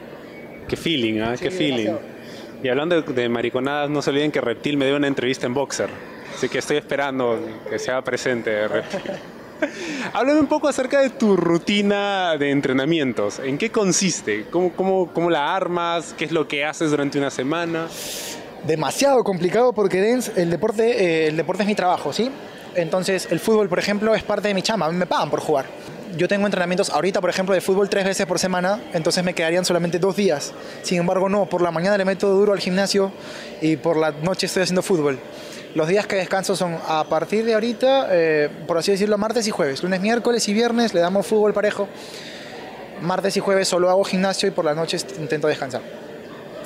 Qué 0.68 0.76
feeling, 0.76 1.14
¿eh? 1.14 1.36
Sí, 1.36 1.44
qué 1.44 1.50
feeling. 1.50 1.86
Demasiado. 1.86 2.18
Y 2.62 2.68
hablando 2.68 3.00
de, 3.00 3.12
de 3.14 3.28
mariconadas, 3.28 3.88
no 3.88 4.02
se 4.02 4.10
olviden 4.10 4.32
que 4.32 4.40
Reptil 4.40 4.76
me 4.76 4.86
dio 4.86 4.96
una 4.96 5.06
entrevista 5.06 5.46
en 5.46 5.54
Boxer. 5.54 5.88
Así 6.34 6.48
que 6.48 6.58
estoy 6.58 6.76
esperando 6.76 7.40
que 7.70 7.78
sea 7.78 8.02
presente 8.02 8.68
Reptil. 8.68 9.00
Háblame 10.12 10.40
un 10.40 10.46
poco 10.46 10.68
acerca 10.68 11.00
de 11.00 11.10
tu 11.10 11.36
rutina 11.36 12.36
de 12.36 12.50
entrenamientos. 12.50 13.38
¿En 13.38 13.58
qué 13.58 13.70
consiste? 13.70 14.46
¿Cómo, 14.50 14.72
cómo, 14.72 15.08
cómo 15.12 15.30
la 15.30 15.54
armas? 15.54 16.14
¿Qué 16.16 16.24
es 16.24 16.32
lo 16.32 16.48
que 16.48 16.64
haces 16.64 16.90
durante 16.90 17.18
una 17.18 17.30
semana? 17.30 17.88
Demasiado 18.66 19.22
complicado 19.24 19.72
porque 19.72 20.18
el 20.36 20.50
deporte, 20.50 21.04
eh, 21.04 21.28
el 21.28 21.36
deporte 21.36 21.62
es 21.62 21.68
mi 21.68 21.74
trabajo, 21.74 22.12
¿sí? 22.12 22.30
Entonces, 22.74 23.28
el 23.30 23.40
fútbol, 23.40 23.68
por 23.68 23.78
ejemplo, 23.78 24.14
es 24.14 24.22
parte 24.22 24.48
de 24.48 24.54
mi 24.54 24.62
chama. 24.62 24.86
A 24.86 24.90
mí 24.90 24.96
me 24.96 25.06
pagan 25.06 25.30
por 25.30 25.40
jugar. 25.40 25.66
Yo 26.16 26.28
tengo 26.28 26.46
entrenamientos 26.46 26.90
ahorita, 26.90 27.20
por 27.20 27.30
ejemplo, 27.30 27.54
de 27.54 27.60
fútbol 27.60 27.88
tres 27.88 28.04
veces 28.04 28.26
por 28.26 28.38
semana, 28.38 28.80
entonces 28.92 29.22
me 29.24 29.34
quedarían 29.34 29.64
solamente 29.64 29.98
dos 29.98 30.16
días. 30.16 30.52
Sin 30.82 30.98
embargo, 30.98 31.28
no, 31.28 31.46
por 31.46 31.60
la 31.60 31.70
mañana 31.70 31.98
le 31.98 32.04
meto 32.04 32.28
duro 32.28 32.52
al 32.52 32.60
gimnasio 32.60 33.12
y 33.60 33.76
por 33.76 33.96
la 33.96 34.12
noche 34.12 34.46
estoy 34.46 34.62
haciendo 34.62 34.82
fútbol. 34.82 35.18
Los 35.74 35.86
días 35.88 36.06
que 36.06 36.16
descanso 36.16 36.56
son 36.56 36.78
a 36.86 37.04
partir 37.04 37.44
de 37.44 37.54
ahorita, 37.54 38.08
eh, 38.10 38.48
por 38.66 38.78
así 38.78 38.90
decirlo, 38.90 39.18
martes 39.18 39.46
y 39.46 39.50
jueves. 39.50 39.82
Lunes, 39.82 40.00
miércoles 40.00 40.48
y 40.48 40.54
viernes 40.54 40.94
le 40.94 41.00
damos 41.00 41.26
fútbol 41.26 41.52
parejo. 41.52 41.88
Martes 43.02 43.36
y 43.36 43.40
jueves 43.40 43.68
solo 43.68 43.90
hago 43.90 44.02
gimnasio 44.02 44.48
y 44.48 44.50
por 44.50 44.64
las 44.64 44.74
noches 44.74 45.06
intento 45.18 45.46
descansar. 45.46 45.82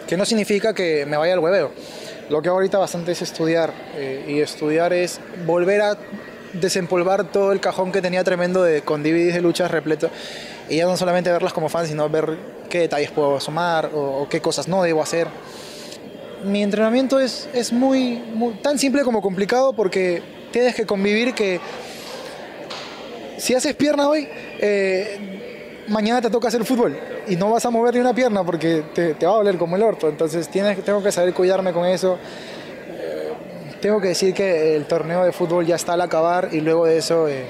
Que 0.07 0.17
no 0.17 0.25
significa 0.25 0.73
que 0.73 1.05
me 1.05 1.17
vaya 1.17 1.33
al 1.33 1.41
hueveo. 1.41 1.73
Lo 2.31 2.41
que 2.41 2.49
hago 2.49 2.59
ahorita 2.59 2.79
bastante 2.79 3.13
es 3.13 3.23
estudiar. 3.23 3.73
Eh, 3.97 4.25
y 4.29 4.41
estudiar 4.41 4.93
es 4.93 5.21
volver 5.45 5.83
a 5.83 5.99
desempolvar 6.53 7.31
todo 7.31 7.53
el 7.53 7.61
cajón 7.61 7.93
que 7.93 8.03
tenía 8.03 8.25
tremendo 8.25 8.63
de, 8.63 8.83
con 8.83 9.03
DVDs 9.03 9.35
de 9.35 9.41
luchas 9.41 9.71
repleto. 9.71 10.11
Y 10.69 10.77
ya 10.77 10.87
no 10.87 10.97
solamente 10.97 11.31
verlas 11.31 11.53
como 11.53 11.69
fan, 11.69 11.87
sino 11.87 12.09
ver 12.09 12.37
qué 12.69 12.81
detalles 12.81 13.11
puedo 13.11 13.39
sumar 13.41 13.91
o, 13.95 14.27
qué 14.29 14.41
cosas 14.41 14.69
no 14.69 14.83
debo 14.83 15.03
hacer 15.03 15.29
mi 16.45 16.61
entrenamiento 16.61 17.21
es, 17.21 17.49
es 17.53 17.73
muy, 17.73 18.21
tan 18.63 18.77
simple 18.77 19.05
como 19.05 19.23
complicado 19.23 19.73
porque 19.75 20.21
tienes 20.51 20.75
que 20.75 20.85
convivir 20.85 21.35
que 21.35 21.61
si 23.39 23.55
haces 23.55 23.75
pierna 23.75 24.09
hoy, 24.09 24.29
eh, 24.59 25.85
mañana 25.89 26.21
te 26.21 26.31
toca 26.31 26.49
hacer 26.49 26.65
fútbol 26.65 26.97
y 27.29 27.37
no 27.37 27.51
vas 27.51 27.65
a 27.67 27.71
mover 27.71 27.95
ni 27.95 28.01
una 28.01 28.15
pierna 28.15 28.45
porque 28.45 28.85
te, 28.95 29.15
te 29.15 29.27
va 29.27 29.33
a 29.33 29.37
doler 29.37 29.57
como 29.57 29.77
el 29.77 29.83
orto. 29.83 30.09
Entonces 30.09 30.49
tienes, 30.49 30.83
tengo 30.85 31.03
que 31.03 31.13
saber 31.13 31.33
cuidarme 31.35 31.73
con 31.73 31.87
eso. 31.87 32.19
Tengo 33.83 34.01
que 34.01 34.09
decir 34.09 34.33
que 34.33 34.77
el 34.77 34.85
torneo 34.85 35.25
de 35.25 35.33
fútbol 35.33 35.67
ya 35.67 35.75
está 35.75 35.95
al 35.95 36.03
acabar 36.03 36.51
y 36.53 36.61
luego 36.61 36.87
de 36.87 36.99
eso 36.99 37.27
eh, 37.27 37.43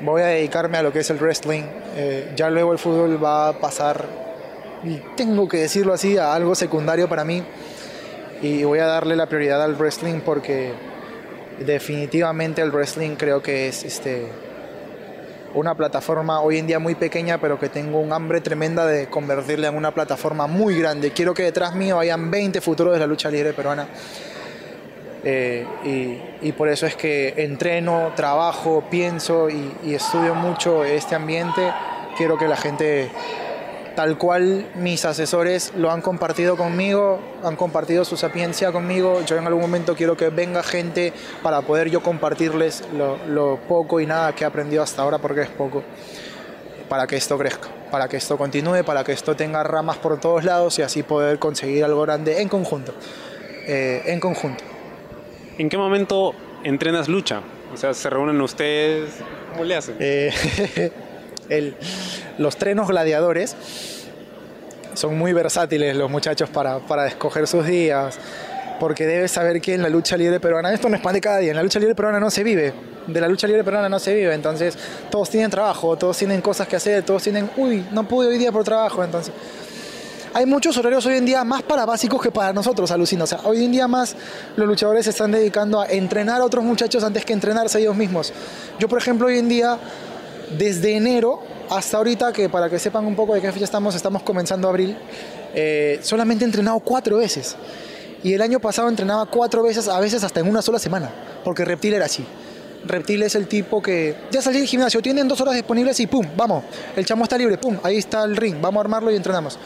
voy 0.00 0.20
a 0.20 0.26
dedicarme 0.26 0.78
a 0.78 0.82
lo 0.82 0.92
que 0.92 0.98
es 0.98 1.10
el 1.10 1.18
wrestling. 1.18 1.62
Eh, 1.94 2.32
ya 2.34 2.50
luego 2.50 2.72
el 2.72 2.78
fútbol 2.80 3.22
va 3.22 3.50
a 3.50 3.52
pasar, 3.52 4.04
y 4.82 4.96
tengo 5.16 5.46
que 5.46 5.58
decirlo 5.58 5.92
así, 5.92 6.18
a 6.18 6.34
algo 6.34 6.56
secundario 6.56 7.08
para 7.08 7.22
mí. 7.22 7.44
Y 8.42 8.64
voy 8.64 8.80
a 8.80 8.86
darle 8.86 9.14
la 9.14 9.26
prioridad 9.26 9.62
al 9.62 9.76
wrestling 9.76 10.22
porque 10.22 10.72
definitivamente 11.64 12.60
el 12.60 12.72
wrestling 12.72 13.14
creo 13.14 13.40
que 13.40 13.68
es 13.68 13.84
este 13.84 14.26
una 15.54 15.76
plataforma 15.76 16.40
hoy 16.40 16.58
en 16.58 16.66
día 16.66 16.78
muy 16.78 16.94
pequeña 16.94 17.38
pero 17.38 17.58
que 17.58 17.68
tengo 17.68 18.00
un 18.00 18.12
hambre 18.12 18.40
tremenda 18.40 18.86
de 18.86 19.08
convertirla 19.08 19.68
en 19.68 19.76
una 19.76 19.94
plataforma 19.94 20.48
muy 20.48 20.80
grande. 20.80 21.12
Quiero 21.12 21.32
que 21.32 21.44
detrás 21.44 21.76
mío 21.76 21.96
hayan 22.00 22.28
20 22.28 22.60
futuros 22.60 22.94
de 22.94 22.98
la 22.98 23.06
lucha 23.06 23.30
libre 23.30 23.52
peruana 23.52 23.86
eh, 25.24 25.66
y, 25.84 26.48
y, 26.48 26.52
por 26.52 26.68
eso 26.68 26.86
es 26.86 26.94
que 26.94 27.34
entreno, 27.38 28.12
trabajo, 28.14 28.84
pienso 28.90 29.50
y, 29.50 29.72
y 29.84 29.94
estudio 29.94 30.34
mucho 30.34 30.84
este 30.84 31.14
ambiente 31.16 31.72
quiero 32.18 32.36
que 32.36 32.48
la 32.48 32.56
gente 32.56 33.10
tal 33.94 34.18
cual 34.18 34.70
mis 34.76 35.04
asesores 35.04 35.72
lo 35.76 35.90
han 35.90 36.02
compartido 36.02 36.56
conmigo, 36.56 37.18
han 37.42 37.56
compartido 37.56 38.04
su 38.04 38.16
sapiencia 38.16 38.70
conmigo. 38.70 39.22
Yo 39.24 39.36
en 39.36 39.46
algún 39.46 39.62
momento 39.62 39.96
quiero 39.96 40.16
que 40.16 40.28
venga 40.28 40.62
gente 40.62 41.12
para 41.42 41.62
poder 41.62 41.90
yo 41.90 42.00
compartirles 42.00 42.84
lo, 42.92 43.16
lo 43.26 43.58
poco 43.68 44.00
y 44.00 44.06
nada 44.06 44.34
que 44.34 44.44
he 44.44 44.46
aprendido 44.46 44.82
hasta 44.82 45.02
ahora, 45.02 45.18
porque 45.18 45.42
es 45.42 45.48
poco, 45.48 45.82
para 46.88 47.06
que 47.08 47.16
esto 47.16 47.36
crezca, 47.38 47.68
para 47.90 48.08
que 48.08 48.18
esto 48.18 48.36
continúe, 48.36 48.84
para 48.84 49.02
que 49.02 49.12
esto 49.12 49.34
tenga 49.34 49.64
ramas 49.64 49.96
por 49.96 50.20
todos 50.20 50.44
lados 50.44 50.78
y 50.78 50.82
así 50.82 51.02
poder 51.02 51.40
conseguir 51.40 51.84
algo 51.84 52.02
grande 52.02 52.40
en 52.40 52.48
conjunto. 52.48 52.94
eh, 53.66 54.02
en 54.06 54.18
conjunto. 54.20 54.67
¿En 55.58 55.68
qué 55.68 55.76
momento 55.76 56.34
entrenas 56.62 57.08
lucha? 57.08 57.40
O 57.74 57.76
sea, 57.76 57.92
¿se 57.92 58.08
reúnen 58.08 58.40
ustedes? 58.40 59.10
¿Cómo 59.50 59.64
le 59.64 59.74
hacen? 59.74 59.96
Eh, 59.98 60.92
los 62.38 62.56
trenos 62.56 62.86
gladiadores 62.86 63.56
son 64.94 65.18
muy 65.18 65.32
versátiles 65.32 65.96
los 65.96 66.08
muchachos 66.08 66.48
para, 66.48 66.78
para 66.78 67.08
escoger 67.08 67.48
sus 67.48 67.66
días, 67.66 68.18
porque 68.78 69.04
debes 69.04 69.32
saber 69.32 69.60
que 69.60 69.74
en 69.74 69.82
la 69.82 69.88
lucha 69.88 70.16
libre 70.16 70.38
peruana, 70.38 70.72
esto 70.72 70.88
no 70.88 70.94
es 70.94 71.02
pan 71.02 71.14
de 71.14 71.20
cada 71.20 71.38
día, 71.38 71.50
en 71.50 71.56
la 71.56 71.64
lucha 71.64 71.80
libre 71.80 71.96
peruana 71.96 72.20
no 72.20 72.30
se 72.30 72.44
vive, 72.44 72.72
de 73.08 73.20
la 73.20 73.26
lucha 73.26 73.48
libre 73.48 73.64
peruana 73.64 73.88
no 73.88 73.98
se 73.98 74.14
vive, 74.14 74.32
entonces 74.32 74.78
todos 75.10 75.28
tienen 75.28 75.50
trabajo, 75.50 75.96
todos 75.96 76.16
tienen 76.16 76.40
cosas 76.40 76.68
que 76.68 76.76
hacer, 76.76 77.02
todos 77.02 77.24
tienen, 77.24 77.50
uy, 77.56 77.84
no 77.90 78.06
pude 78.06 78.28
hoy 78.28 78.38
día 78.38 78.52
por 78.52 78.62
trabajo, 78.62 79.02
entonces... 79.02 79.34
Hay 80.34 80.46
muchos 80.46 80.76
horarios 80.76 81.06
hoy 81.06 81.16
en 81.16 81.24
día 81.24 81.42
más 81.44 81.62
para 81.62 81.86
básicos 81.86 82.20
que 82.20 82.30
para 82.30 82.52
nosotros, 82.52 82.90
alucina. 82.90 83.24
O 83.24 83.26
sea, 83.26 83.40
hoy 83.44 83.64
en 83.64 83.72
día 83.72 83.88
más 83.88 84.14
los 84.56 84.66
luchadores 84.66 85.04
se 85.04 85.10
están 85.10 85.32
dedicando 85.32 85.80
a 85.80 85.86
entrenar 85.86 86.40
a 86.40 86.44
otros 86.44 86.64
muchachos 86.64 87.02
antes 87.02 87.24
que 87.24 87.32
entrenarse 87.32 87.78
ellos 87.78 87.96
mismos. 87.96 88.32
Yo, 88.78 88.88
por 88.88 88.98
ejemplo, 88.98 89.26
hoy 89.26 89.38
en 89.38 89.48
día 89.48 89.78
desde 90.56 90.96
enero 90.96 91.40
hasta 91.70 91.96
ahorita, 91.98 92.32
que 92.32 92.48
para 92.48 92.68
que 92.68 92.78
sepan 92.78 93.06
un 93.06 93.16
poco 93.16 93.34
de 93.34 93.40
qué 93.40 93.52
fecha 93.52 93.64
estamos, 93.64 93.94
estamos 93.94 94.22
comenzando 94.22 94.68
abril, 94.68 94.96
eh, 95.54 95.98
solamente 96.02 96.44
he 96.44 96.46
entrenado 96.46 96.78
cuatro 96.80 97.18
veces. 97.18 97.56
Y 98.22 98.34
el 98.34 98.42
año 98.42 98.58
pasado 98.60 98.88
entrenaba 98.88 99.26
cuatro 99.26 99.62
veces, 99.62 99.88
a 99.88 100.00
veces 100.00 100.24
hasta 100.24 100.40
en 100.40 100.48
una 100.48 100.60
sola 100.62 100.78
semana, 100.78 101.10
porque 101.44 101.64
Reptil 101.64 101.94
era 101.94 102.06
así. 102.06 102.24
Reptil 102.84 103.22
es 103.22 103.34
el 103.34 103.46
tipo 103.48 103.82
que 103.82 104.14
ya 104.30 104.40
salí 104.40 104.58
del 104.58 104.68
gimnasio, 104.68 105.02
tienen 105.02 105.26
dos 105.28 105.40
horas 105.40 105.54
disponibles 105.54 105.98
y 106.00 106.06
pum, 106.06 106.26
vamos, 106.36 106.64
el 106.96 107.04
chamo 107.04 107.24
está 107.24 107.36
libre, 107.36 107.58
pum, 107.58 107.76
ahí 107.82 107.98
está 107.98 108.24
el 108.24 108.36
ring, 108.36 108.56
vamos 108.60 108.78
a 108.78 108.80
armarlo 108.82 109.10
y 109.10 109.16
entrenamos. 109.16 109.58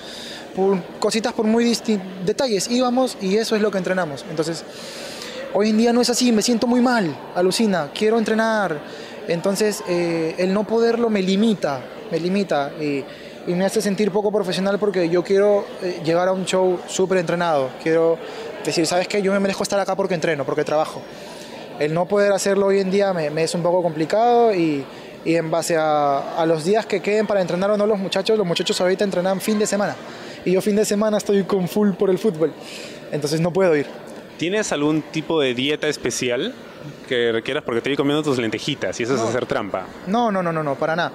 Por 0.55 0.83
cositas 1.01 1.33
por 1.33 1.47
muy 1.47 1.65
distin- 1.65 2.01
detalles, 2.25 2.71
íbamos 2.71 3.17
y 3.21 3.37
eso 3.37 3.57
es 3.57 3.63
lo 3.63 3.71
que 3.71 3.79
entrenamos. 3.79 4.25
Entonces, 4.31 4.65
Hoy 5.55 5.69
en 5.69 5.77
día 5.77 5.93
no 5.93 6.01
es 6.01 6.09
así, 6.09 6.33
me 6.33 6.41
siento 6.41 6.67
muy 6.67 6.81
mal, 6.81 7.15
alucina, 7.35 7.91
quiero 7.93 8.19
entrenar. 8.19 8.79
Entonces, 9.29 9.85
eh, 9.87 10.35
el 10.39 10.55
no 10.55 10.65
poderlo 10.65 11.11
me 11.11 11.21
limita, 11.21 11.79
me 12.11 12.19
limita 12.19 12.71
y, 12.81 13.05
y 13.47 13.53
me 13.55 13.67
hace 13.67 13.83
sentir 13.83 14.11
poco 14.11 14.33
profesional 14.33 14.79
porque 14.79 15.11
yo 15.11 15.23
quiero 15.23 15.67
eh, 15.83 16.01
llegar 16.03 16.29
a 16.29 16.33
un 16.33 16.47
show 16.47 16.79
súper 16.89 17.19
entrenado. 17.19 17.69
Quiero 17.83 18.17
decir, 18.65 18.87
¿sabes 18.87 19.09
qué? 19.09 19.21
Yo 19.21 19.31
me 19.31 19.41
merezco 19.41 19.63
estar 19.63 19.79
acá 19.79 19.95
porque 19.95 20.15
entreno, 20.15 20.47
porque 20.47 20.65
trabajo. 20.65 21.03
El 21.79 21.93
no 21.93 22.07
poder 22.07 22.33
hacerlo 22.33 22.69
hoy 22.69 22.81
en 22.81 22.91
día 22.91 23.13
me, 23.13 23.43
es 23.43 23.55
un 23.55 23.63
poco 23.63 23.83
complicado 23.83 24.55
y, 24.55 24.83
y 25.23 25.37
en 25.37 25.51
base 25.51 25.77
a, 25.77 26.35
a 26.35 26.47
los 26.47 26.65
días 26.65 26.87
que 26.87 27.01
queden 27.01 27.27
para 27.27 27.43
entrenar 27.43 27.71
o 27.73 27.77
no 27.77 27.87
los 27.87 27.99
muchachos, 27.99 28.39
los 28.39 28.47
muchachos 28.47 28.81
ahorita 28.81 29.05
entrenan 29.05 29.39
fin 29.39 29.59
de 29.59 29.67
semana 29.67 29.97
y 30.45 30.53
yo 30.53 30.61
fin 30.61 30.77
de 30.77 30.85
semana 30.85 31.19
estoy 31.19 31.43
con 31.45 31.69
full 31.69 31.91
por 31.93 32.11
el 32.11 32.19
fútbol. 32.19 32.53
Entonces 33.11 33.41
no 33.41 33.53
puedo 33.53 33.77
ir. 33.77 33.87
¿Tienes 34.39 34.73
algún 34.73 35.03
tipo 35.03 35.41
de 35.41 35.55
dieta 35.55 35.87
especial 35.89 36.55
que 37.09 37.31
requieras? 37.33 37.63
Porque 37.63 37.81
te 37.81 37.91
vi 37.91 37.97
comiendo 37.97 38.23
tus 38.23 38.39
lentejitas 38.39 38.99
y 38.99 39.05
eso 39.05 39.15
es 39.15 39.21
hacer 39.21 39.47
trampa. 39.47 39.87
No, 40.07 40.33
no, 40.33 40.43
no, 40.43 40.53
no, 40.53 40.63
no, 40.63 40.75
para 40.75 40.97
nada. 40.97 41.13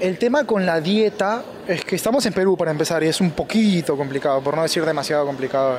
El 0.00 0.18
tema 0.18 0.44
con 0.44 0.66
la 0.66 0.80
dieta 0.80 1.44
es 1.66 1.84
que 1.84 1.94
estamos 1.96 2.26
en 2.26 2.32
Perú 2.32 2.56
para 2.56 2.70
empezar 2.72 3.02
y 3.04 3.06
es 3.06 3.20
un 3.20 3.30
poquito 3.30 3.96
complicado, 3.96 4.40
por 4.42 4.56
no 4.56 4.62
decir 4.62 4.84
demasiado 4.84 5.24
complicado 5.24 5.78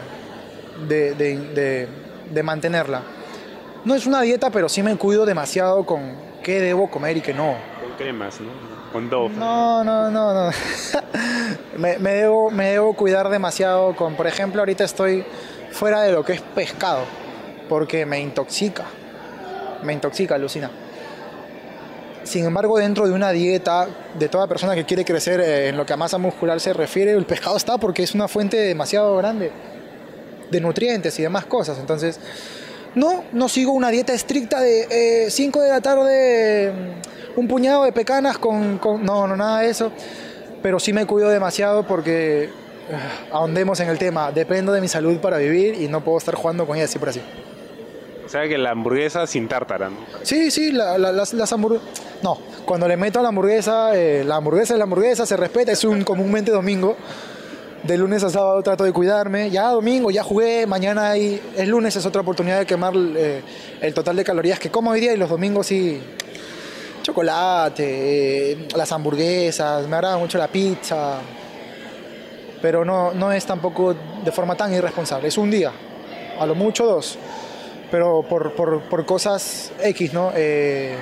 de, 0.88 1.14
de- 1.14 1.38
de- 1.54 1.88
de 2.34 2.44
mantenerla. 2.44 3.02
No 3.86 3.94
es 3.94 4.06
una 4.06 4.22
dieta, 4.22 4.50
pero 4.50 4.70
sí 4.70 4.82
me 4.82 4.96
cuido 4.96 5.26
demasiado 5.26 5.86
con 5.86 6.14
qué 6.42 6.62
debo 6.62 6.90
comer 6.90 7.18
y 7.18 7.22
qué 7.22 7.34
no. 7.34 7.56
Con 7.82 7.98
cremas, 7.98 8.40
¿no? 8.40 8.73
No, 9.40 9.84
no, 9.84 10.12
no, 10.12 10.34
no. 10.34 10.52
me, 11.78 11.98
debo, 11.98 12.52
me 12.52 12.72
debo 12.72 12.94
cuidar 12.94 13.30
demasiado 13.30 13.96
con, 13.96 14.16
por 14.16 14.28
ejemplo, 14.28 14.62
ahorita 14.62 14.84
estoy 14.84 15.26
fuera 15.72 16.04
de 16.04 16.12
lo 16.12 16.24
que 16.24 16.34
es 16.34 16.42
pescado, 16.42 17.04
porque 17.68 18.06
me 18.06 18.20
intoxica. 18.20 18.86
Me 19.84 19.94
intoxica, 19.94 20.36
alucina. 20.36 20.70
Sin 22.24 22.46
embargo, 22.46 22.78
dentro 22.78 23.06
de 23.06 23.14
una 23.14 23.32
dieta 23.32 23.88
de 24.18 24.30
toda 24.30 24.48
persona 24.48 24.76
que 24.76 24.86
quiere 24.86 25.04
crecer 25.04 25.42
eh, 25.42 25.70
en 25.70 25.78
lo 25.78 25.86
que 25.86 25.94
a 25.94 25.98
masa 25.98 26.18
muscular 26.18 26.60
se 26.62 26.72
refiere, 26.72 27.12
el 27.12 27.26
pescado 27.26 27.58
está 27.58 27.78
porque 27.78 28.04
es 28.04 28.16
una 28.16 28.28
fuente 28.28 28.58
demasiado 28.58 29.18
grande 29.18 29.52
de 30.50 30.62
nutrientes 30.62 31.20
y 31.20 31.24
demás 31.24 31.46
cosas. 31.46 31.80
Entonces, 31.80 32.20
no, 32.96 33.26
no 33.34 33.50
sigo 33.50 33.74
una 33.74 33.90
dieta 33.90 34.14
estricta 34.14 34.62
de 34.62 35.28
5 35.30 35.62
de 35.62 35.70
la 35.70 35.82
tarde, 35.82 36.72
un 37.36 37.48
puñado 37.48 37.84
de 37.84 37.92
pecanas 37.92 38.38
con, 38.38 38.78
con- 38.78 39.04
No, 39.04 39.28
no, 39.28 39.36
nada 39.36 39.62
de 39.62 39.70
eso. 39.70 39.92
Pero 40.62 40.80
sí 40.80 40.94
me 40.94 41.06
cuido 41.06 41.30
demasiado 41.30 41.84
porque 41.86 42.50
ah, 42.92 43.36
ahondemos 43.36 43.80
en 43.80 43.90
el 43.90 43.98
tema. 43.98 44.32
Dependo 44.32 44.72
de 44.72 44.82
mi 44.82 44.88
salud 44.88 45.18
para 45.18 45.38
vivir 45.38 45.76
y 45.82 45.88
no 45.88 46.02
puedo 46.04 46.18
estar 46.18 46.36
jugando 46.36 46.66
con 46.66 46.76
ella 46.78 46.86
así 46.86 47.00
por 47.00 47.10
así. 47.10 47.22
O 48.26 48.30
sea 48.30 48.48
que 48.48 48.58
la 48.58 48.72
hamburguesa 48.72 49.28
sin 49.28 49.48
tártara, 49.48 49.90
¿no? 49.90 49.98
Sí, 50.24 50.50
sí, 50.52 50.72
la- 50.72 50.98
la- 50.98 51.12
las, 51.12 51.34
las 51.34 51.52
hamburguesas. 51.52 51.88
No, 52.24 52.38
cuando 52.66 52.88
le 52.88 52.96
meto 52.96 53.20
a 53.20 53.22
la 53.22 53.28
hamburguesa, 53.30 53.96
eh, 53.96 54.24
la 54.24 54.38
hamburguesa 54.38 54.74
es 54.74 54.78
la 54.78 54.86
hamburguesa, 54.86 55.26
se 55.26 55.36
respeta, 55.36 55.74
es 55.74 55.84
un 55.84 56.04
comúnmente 56.04 56.52
domingo. 56.52 56.96
De 57.84 57.98
lunes 57.98 58.24
a 58.24 58.30
sábado 58.30 58.64
trato 58.64 58.86
de 58.86 58.94
cuidarme. 58.94 59.50
Ya 59.50 59.68
domingo, 59.68 60.10
ya 60.10 60.24
jugué, 60.24 60.66
mañana 60.66 61.10
hay, 61.12 61.42
es 61.58 61.68
lunes, 61.68 61.94
es 61.98 62.06
otra 62.06 62.22
oportunidad 62.22 62.60
de 62.60 62.66
quemar 62.66 62.94
eh, 62.96 63.42
el 63.82 63.94
total 63.94 64.16
de 64.16 64.24
calorías 64.24 64.58
que 64.58 64.72
como 64.72 64.92
hoy 64.92 65.02
día 65.02 65.12
y 65.14 65.18
los 65.18 65.30
domingos 65.30 65.68
sí. 65.68 66.02
Chocolate, 67.04 67.84
eh, 68.52 68.68
las 68.76 68.92
hamburguesas, 68.92 69.88
me 69.88 69.96
agrada 69.96 70.18
mucho 70.18 70.40
la 70.40 70.48
pizza. 70.48 71.20
Pero 72.60 72.84
no, 72.84 73.14
no 73.14 73.32
es 73.32 73.46
tampoco 73.46 73.94
de 74.24 74.32
forma 74.32 74.56
tan 74.56 74.74
irresponsable. 74.74 75.28
Es 75.28 75.38
un 75.38 75.52
día, 75.52 75.72
a 76.40 76.46
lo 76.48 76.56
mucho 76.56 76.86
dos 76.88 77.20
pero 77.94 78.24
por, 78.28 78.54
por, 78.54 78.82
por 78.90 79.06
cosas 79.06 79.72
X, 79.80 80.14
¿no? 80.14 80.32
Eh, 80.34 80.98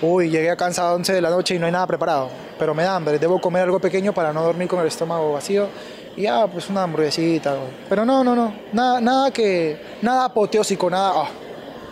uy, 0.00 0.30
llegué 0.30 0.50
a 0.50 0.54
a 0.54 0.94
11 0.94 1.12
de 1.12 1.20
la 1.20 1.28
noche 1.28 1.56
y 1.56 1.58
no 1.58 1.66
hay 1.66 1.72
nada 1.72 1.86
preparado, 1.86 2.30
pero 2.58 2.72
me 2.72 2.84
da 2.84 2.96
hambre, 2.96 3.18
debo 3.18 3.38
comer 3.38 3.64
algo 3.64 3.78
pequeño 3.78 4.14
para 4.14 4.32
no 4.32 4.42
dormir 4.44 4.66
con 4.66 4.80
el 4.80 4.86
estómago 4.86 5.34
vacío. 5.34 5.68
Y 6.16 6.22
ya, 6.22 6.46
pues 6.46 6.70
una 6.70 6.84
hamburguesita. 6.84 7.54
Pero 7.86 8.06
no, 8.06 8.24
no, 8.24 8.34
no, 8.34 8.54
nada, 8.72 8.98
nada 8.98 9.30
que, 9.30 9.78
nada 10.00 10.24
apoteósico, 10.24 10.88
nada... 10.88 11.12
ah. 11.16 11.28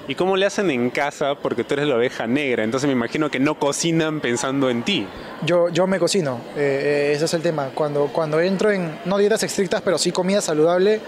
¿Y 0.09 0.17
cómo 0.17 0.37
le 0.37 0.47
hacen 0.47 0.69
en 0.71 0.91
casa? 0.91 1.37
Porque 1.37 1.63
tú 1.63 1.75
eres 1.75 1.87
la 1.87 1.95
oveja 1.95 2.27
negra, 2.27 2.65
entonces 2.65 2.89
me 2.89 2.93
imagino 2.93 3.31
que 3.31 3.39
no 3.39 3.59
cocinan 3.59 4.21
pensando 4.21 4.69
en 4.69 4.83
ti. 4.83 5.07
Yo, 5.47 5.69
yo 5.69 5.87
me 5.87 6.01
cocino, 6.01 6.41
eh, 6.57 7.11
eh, 7.11 7.13
ese 7.15 7.27
es 7.27 7.35
el 7.35 7.43
tema. 7.43 7.71
Cuando, 7.73 8.07
cuando 8.09 8.41
entro 8.41 8.73
en, 8.73 8.99
no 9.05 9.19
dietas 9.19 9.45
estrictas, 9.45 9.81
pero 9.81 9.99
sí 9.99 10.11
comida 10.11 10.41
saludable, 10.41 11.01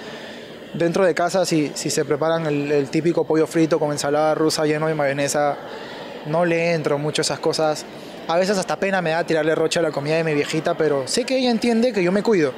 dentro 0.75 1.05
de 1.05 1.13
casa, 1.13 1.45
si, 1.45 1.73
si 1.75 1.91
se 1.91 2.05
preparan 2.05 2.47
el, 2.47 2.89
típico 2.89 3.25
pollo 3.25 3.49
frito 3.49 3.81
con 3.81 3.91
ensalada 3.91 4.35
rusa 4.35 4.65
lleno 4.65 4.87
de 4.87 4.95
mayonesa, 4.95 5.57
no 6.27 6.45
le 6.45 6.73
entro 6.73 6.97
mucho 6.97 7.23
esas 7.23 7.41
cosas. 7.41 7.85
A 8.29 8.39
veces 8.39 8.57
hasta 8.59 8.77
pena 8.77 9.03
me 9.03 9.11
da 9.11 9.25
tirarle 9.25 9.57
rocha 9.57 9.81
a 9.81 9.83
la 9.83 9.91
comida 9.91 10.17
de 10.17 10.25
mi 10.25 10.35
viejita, 10.35 10.75
pero 10.75 11.09
sé 11.09 11.25
que 11.25 11.37
ella 11.37 11.51
entiende 11.51 11.93
que 11.93 12.03
yo 12.03 12.13
me 12.13 12.23
cuido. 12.23 12.53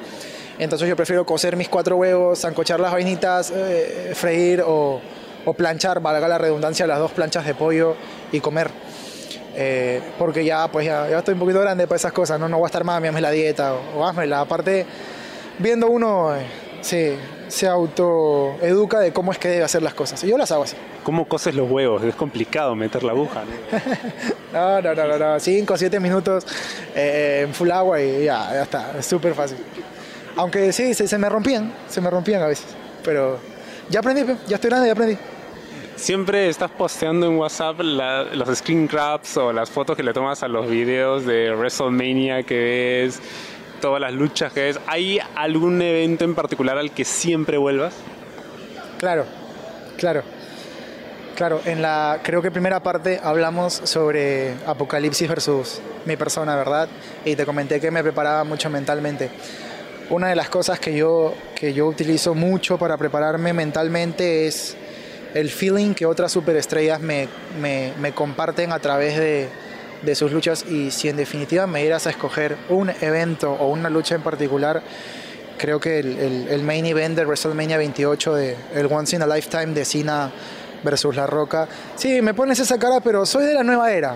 Entonces 0.59 0.87
yo 0.87 0.95
prefiero 0.95 1.25
cocer 1.25 1.55
mis 1.55 1.67
cuatro 1.67 1.97
huevos, 1.97 2.41
zancochar 2.41 2.79
las 2.79 2.91
vainitas, 2.91 3.51
eh, 3.53 4.11
freír 4.15 4.63
o, 4.65 5.01
o 5.47 5.53
planchar, 5.53 6.01
valga 6.01 6.27
la 6.27 6.37
redundancia, 6.37 6.85
las 6.85 6.99
dos 6.99 7.11
planchas 7.13 7.45
de 7.45 7.55
pollo 7.55 7.95
y 8.33 8.41
comer. 8.41 8.69
Eh, 9.55 10.01
porque 10.19 10.43
ya, 10.43 10.67
pues 10.67 10.85
ya, 10.85 11.09
ya 11.09 11.19
estoy 11.19 11.35
un 11.35 11.39
poquito 11.39 11.61
grande 11.61 11.87
para 11.87 11.95
esas 11.95 12.11
cosas, 12.11 12.37
no, 12.37 12.49
no 12.49 12.57
voy 12.57 12.65
a 12.65 12.67
estar 12.67 12.83
mami, 12.83 13.07
hazme 13.07 13.21
la 13.21 13.31
dieta 13.31 13.73
o, 13.73 13.99
o 13.99 14.05
házmela. 14.05 14.41
Aparte, 14.41 14.85
viendo 15.57 15.87
uno, 15.87 16.35
eh, 16.35 16.45
se, 16.81 17.15
se 17.47 17.65
autoeduca 17.65 18.99
de 18.99 19.13
cómo 19.13 19.31
es 19.31 19.37
que 19.37 19.47
debe 19.47 19.63
hacer 19.63 19.81
las 19.81 19.93
cosas. 19.93 20.21
Y 20.25 20.27
yo 20.27 20.37
las 20.37 20.51
hago 20.51 20.63
así. 20.63 20.75
¿Cómo 21.03 21.29
coces 21.29 21.55
los 21.55 21.71
huevos? 21.71 22.03
Es 22.03 22.15
complicado 22.15 22.75
meter 22.75 23.03
la 23.03 23.13
aguja, 23.13 23.43
¿no? 23.45 23.79
No, 24.53 24.81
no, 24.81 24.95
no, 24.95 25.17
no. 25.17 25.39
Cinco 25.39 25.77
siete 25.77 25.97
minutos 25.99 26.45
eh, 26.93 27.43
en 27.45 27.53
full 27.53 27.71
agua 27.71 28.01
y 28.01 28.25
ya, 28.25 28.49
ya 28.51 28.63
está. 28.63 28.91
Es 28.99 29.05
súper 29.05 29.33
fácil. 29.33 29.57
Aunque 30.35 30.73
sí, 30.73 30.93
se, 30.93 31.07
se 31.07 31.17
me 31.17 31.29
rompían, 31.29 31.73
se 31.87 32.01
me 32.01 32.09
rompían 32.09 32.41
a 32.41 32.47
veces. 32.47 32.65
Pero 33.01 33.39
ya 33.89 34.01
aprendí, 34.01 34.25
ya 34.47 34.55
estoy 34.55 34.69
grande, 34.69 34.87
ya 34.87 34.93
aprendí. 34.93 35.17
Siempre 35.97 36.47
estás 36.47 36.69
posteando 36.69 37.25
en 37.25 37.37
WhatsApp 37.37 37.79
los 37.79 38.57
screen 38.59 38.87
grabs 38.87 39.35
o 39.35 39.51
las 39.51 39.71
fotos 39.71 39.97
que 39.97 40.03
le 40.03 40.13
tomas 40.13 40.43
a 40.43 40.47
los 40.47 40.69
videos 40.69 41.25
de 41.25 41.51
WrestleMania 41.55 42.43
que 42.43 43.03
ves, 43.03 43.19
todas 43.81 43.99
las 43.99 44.13
luchas 44.13 44.53
que 44.53 44.61
ves. 44.61 44.79
¿Hay 44.85 45.19
algún 45.35 45.81
evento 45.81 46.23
en 46.23 46.35
particular 46.35 46.77
al 46.77 46.91
que 46.91 47.03
siempre 47.03 47.57
vuelvas? 47.57 47.95
Claro, 48.99 49.25
claro. 49.97 50.21
Claro, 51.35 51.61
en 51.65 51.81
la 51.81 52.19
creo 52.23 52.43
que 52.43 52.51
primera 52.51 52.79
parte 52.81 53.19
hablamos 53.21 53.73
sobre 53.73 54.53
Apocalipsis 54.67 55.27
versus 55.27 55.81
mi 56.05 56.15
persona, 56.15 56.55
¿verdad? 56.55 56.89
Y 57.25 57.35
te 57.35 57.43
comenté 57.43 57.79
que 57.81 57.89
me 57.89 58.03
preparaba 58.03 58.43
mucho 58.43 58.69
mentalmente. 58.69 59.31
Una 60.11 60.29
de 60.29 60.35
las 60.35 60.49
cosas 60.49 60.79
que 60.79 60.95
yo, 60.95 61.33
que 61.55 61.73
yo 61.73 61.87
utilizo 61.87 62.35
mucho 62.35 62.77
para 62.77 62.97
prepararme 62.97 63.51
mentalmente 63.51 64.47
es 64.47 64.77
el 65.33 65.49
feeling 65.49 65.93
que 65.93 66.05
otras 66.05 66.31
superestrellas 66.31 67.01
me, 67.01 67.27
me, 67.59 68.11
comparten 68.13 68.71
a 68.71 68.79
través 68.79 69.17
de, 69.17 69.49
de 70.01 70.15
sus 70.15 70.31
luchas 70.31 70.65
y 70.69 70.91
si 70.91 71.09
en 71.09 71.17
definitiva 71.17 71.67
me 71.67 71.81
dieras 71.81 72.07
a 72.07 72.09
escoger 72.09 72.57
un 72.69 72.89
evento 73.01 73.51
o 73.51 73.67
una 73.67 73.89
lucha 73.89 74.15
en 74.15 74.21
particular, 74.21 74.81
creo 75.57 75.79
que 75.79 75.99
el, 75.99 76.17
el, 76.19 76.47
el 76.49 76.63
main 76.63 76.85
event 76.85 77.15
de 77.15 77.25
WrestleMania 77.25 77.77
28, 77.77 78.35
de, 78.35 78.55
el 78.75 78.85
Once 78.85 79.15
in 79.15 79.21
a 79.21 79.27
Lifetime 79.27 79.73
de 79.73 79.85
Cena 79.85 80.31
versus 80.83 81.15
La 81.15 81.27
Roca. 81.27 81.67
Sí, 81.95 82.21
me 82.21 82.33
pones 82.33 82.59
esa 82.59 82.77
cara, 82.77 82.99
pero 82.99 83.25
soy 83.25 83.45
de 83.45 83.53
la 83.53 83.63
nueva 83.63 83.91
era. 83.91 84.15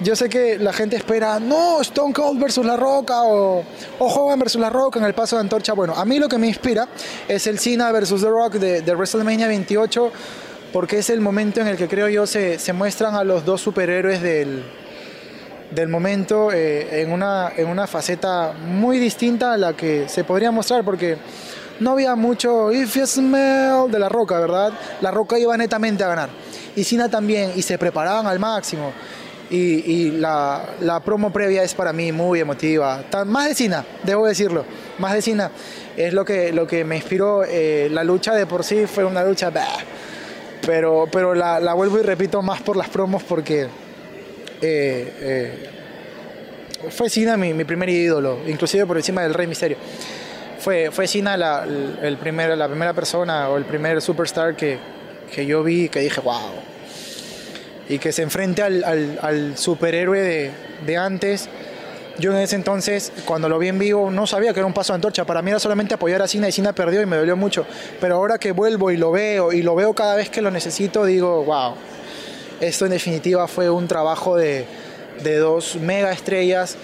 Yo 0.00 0.16
sé 0.16 0.28
que 0.28 0.58
la 0.58 0.72
gente 0.72 0.96
espera, 0.96 1.38
no, 1.38 1.80
Stone 1.80 2.12
Cold 2.12 2.40
versus 2.40 2.66
La 2.66 2.76
Roca 2.76 3.22
o, 3.22 3.64
o 3.98 4.06
Hogan 4.06 4.38
versus 4.38 4.60
La 4.60 4.70
Roca 4.70 4.98
en 4.98 5.04
el 5.04 5.14
paso 5.14 5.36
de 5.36 5.40
antorcha. 5.40 5.74
Bueno, 5.74 5.94
a 5.94 6.04
mí 6.04 6.18
lo 6.18 6.28
que 6.28 6.38
me 6.38 6.48
inspira 6.48 6.88
es 7.28 7.46
el 7.46 7.58
Cena 7.58 7.92
versus 7.92 8.20
The 8.22 8.28
Rock 8.28 8.54
de, 8.54 8.82
de 8.82 8.94
WrestleMania 8.94 9.46
28, 9.46 10.12
porque 10.72 10.98
es 10.98 11.10
el 11.10 11.20
momento 11.20 11.60
en 11.60 11.68
el 11.68 11.76
que 11.76 11.88
creo 11.88 12.08
yo 12.08 12.26
se, 12.26 12.58
se 12.58 12.72
muestran 12.72 13.14
a 13.14 13.24
los 13.24 13.44
dos 13.44 13.60
superhéroes 13.60 14.22
del, 14.22 14.64
del 15.74 15.88
momento 15.88 16.52
eh, 16.52 17.02
en, 17.02 17.12
una, 17.12 17.52
en 17.56 17.68
una 17.68 17.86
faceta 17.86 18.52
muy 18.52 18.98
distinta 18.98 19.54
a 19.54 19.56
la 19.56 19.74
que 19.74 20.08
se 20.08 20.24
podría 20.24 20.50
mostrar, 20.50 20.84
porque 20.84 21.16
no 21.82 21.92
había 21.92 22.14
mucho 22.14 22.72
If 22.72 22.96
You 22.96 23.06
Smell 23.06 23.90
de 23.90 23.98
La 23.98 24.08
Roca, 24.08 24.38
¿verdad? 24.38 24.72
La 25.00 25.10
Roca 25.10 25.38
iba 25.38 25.56
netamente 25.56 26.04
a 26.04 26.08
ganar. 26.08 26.30
Y 26.76 26.84
Cena 26.84 27.10
también, 27.10 27.52
y 27.56 27.62
se 27.62 27.76
preparaban 27.76 28.26
al 28.26 28.38
máximo. 28.38 28.92
Y, 29.50 30.12
la, 30.12 31.02
promo 31.04 31.30
previa 31.30 31.62
es 31.62 31.74
para 31.74 31.92
mí 31.92 32.10
muy 32.10 32.40
emotiva. 32.40 33.02
Tan, 33.10 33.28
más 33.28 33.48
de 33.48 33.54
Cena, 33.54 33.84
debo 34.02 34.26
decirlo. 34.26 34.64
Más 34.98 35.12
de 35.12 35.20
Cena. 35.20 35.50
Es 35.94 36.14
lo 36.14 36.24
que, 36.24 36.84
me 36.86 36.96
inspiró. 36.96 37.44
Eh, 37.44 37.88
la 37.90 38.02
lucha 38.02 38.34
de 38.34 38.46
por 38.46 38.64
sí 38.64 38.86
fue 38.86 39.04
una 39.04 39.22
lucha... 39.24 39.50
Pero, 40.64 41.06
pero 41.10 41.34
la, 41.34 41.58
la, 41.58 41.74
vuelvo 41.74 41.98
y 41.98 42.02
repito 42.02 42.40
más 42.40 42.62
por 42.62 42.76
las 42.76 42.88
promos 42.88 43.22
porque... 43.24 43.62
Eh, 44.62 45.12
eh, 45.20 45.68
fue 46.90 47.10
Cena 47.10 47.36
mi, 47.36 47.52
mi 47.52 47.64
primer 47.64 47.88
ídolo, 47.88 48.38
inclusive 48.46 48.86
por 48.86 48.96
encima 48.96 49.22
del 49.22 49.34
Rey 49.34 49.46
Misterio 49.46 49.76
fue, 50.62 50.92
fue 50.92 51.08
Cena 51.08 51.36
la, 51.36 51.64
el 52.02 52.16
primer, 52.18 52.56
la 52.56 52.68
primera 52.68 52.92
persona 52.92 53.48
o 53.48 53.56
el 53.56 53.64
primer 53.64 54.00
superstar 54.00 54.54
que, 54.54 54.78
que 55.34 55.44
yo 55.44 55.64
vi 55.64 55.88
que 55.88 56.00
dije, 56.00 56.20
wow. 56.20 56.52
Y 57.88 57.98
que 57.98 58.12
se 58.12 58.22
enfrente 58.22 58.62
al, 58.62 58.84
al, 58.84 59.18
al 59.20 59.58
superhéroe 59.58 60.20
de, 60.20 60.50
de, 60.86 60.96
antes. 60.96 61.48
Yo 62.18 62.30
en 62.30 62.38
ese 62.38 62.54
entonces, 62.54 63.12
cuando 63.24 63.48
lo 63.48 63.58
vi 63.58 63.68
en 63.68 63.78
vivo, 63.78 64.10
no 64.10 64.26
sabía 64.26 64.52
que 64.52 64.60
era 64.60 64.66
un 64.66 64.72
paso 64.72 64.92
de 64.92 64.96
antorcha. 64.96 65.24
Para 65.24 65.42
mí 65.42 65.50
era 65.50 65.58
solamente 65.58 65.94
apoyar 65.94 66.22
a 66.22 66.28
Cena 66.28 66.48
y 66.48 66.52
Cena 66.52 66.72
perdió 66.72 67.02
y 67.02 67.06
me 67.06 67.16
dolió 67.16 67.36
mucho. 67.36 67.66
Pero 68.00 68.14
ahora 68.14 68.38
que 68.38 68.52
vuelvo 68.52 68.92
y 68.92 68.96
lo 68.96 69.10
veo 69.10 69.52
y 69.52 69.62
lo 69.62 69.74
veo 69.74 69.92
cada 69.94 70.14
vez 70.14 70.30
que 70.30 70.40
lo 70.40 70.52
necesito, 70.52 71.04
digo, 71.04 71.42
wow. 71.44 71.74
Esto 72.60 72.84
en 72.84 72.92
definitiva 72.92 73.48
fue 73.48 73.68
un 73.68 73.88
trabajo 73.88 74.36
de, 74.36 74.64
de 75.24 75.36
dos 75.38 75.74
mega 75.74 76.12
estrellas 76.12 76.76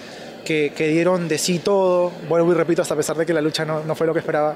que, 0.49 0.73
que, 0.75 0.87
dieron 0.87 1.27
de 1.27 1.37
sí 1.37 1.59
todo, 1.59 2.11
vuelvo 2.27 2.51
y 2.53 2.55
repito, 2.55 2.81
hasta 2.81 2.95
a 2.95 2.97
pesar 2.97 3.15
de 3.15 3.23
que 3.23 3.33
la 3.33 3.41
lucha 3.41 3.65
no, 3.65 3.83
no 3.83 3.93
fue 3.93 4.07
lo 4.07 4.13
que 4.13 4.19
esperaba. 4.19 4.55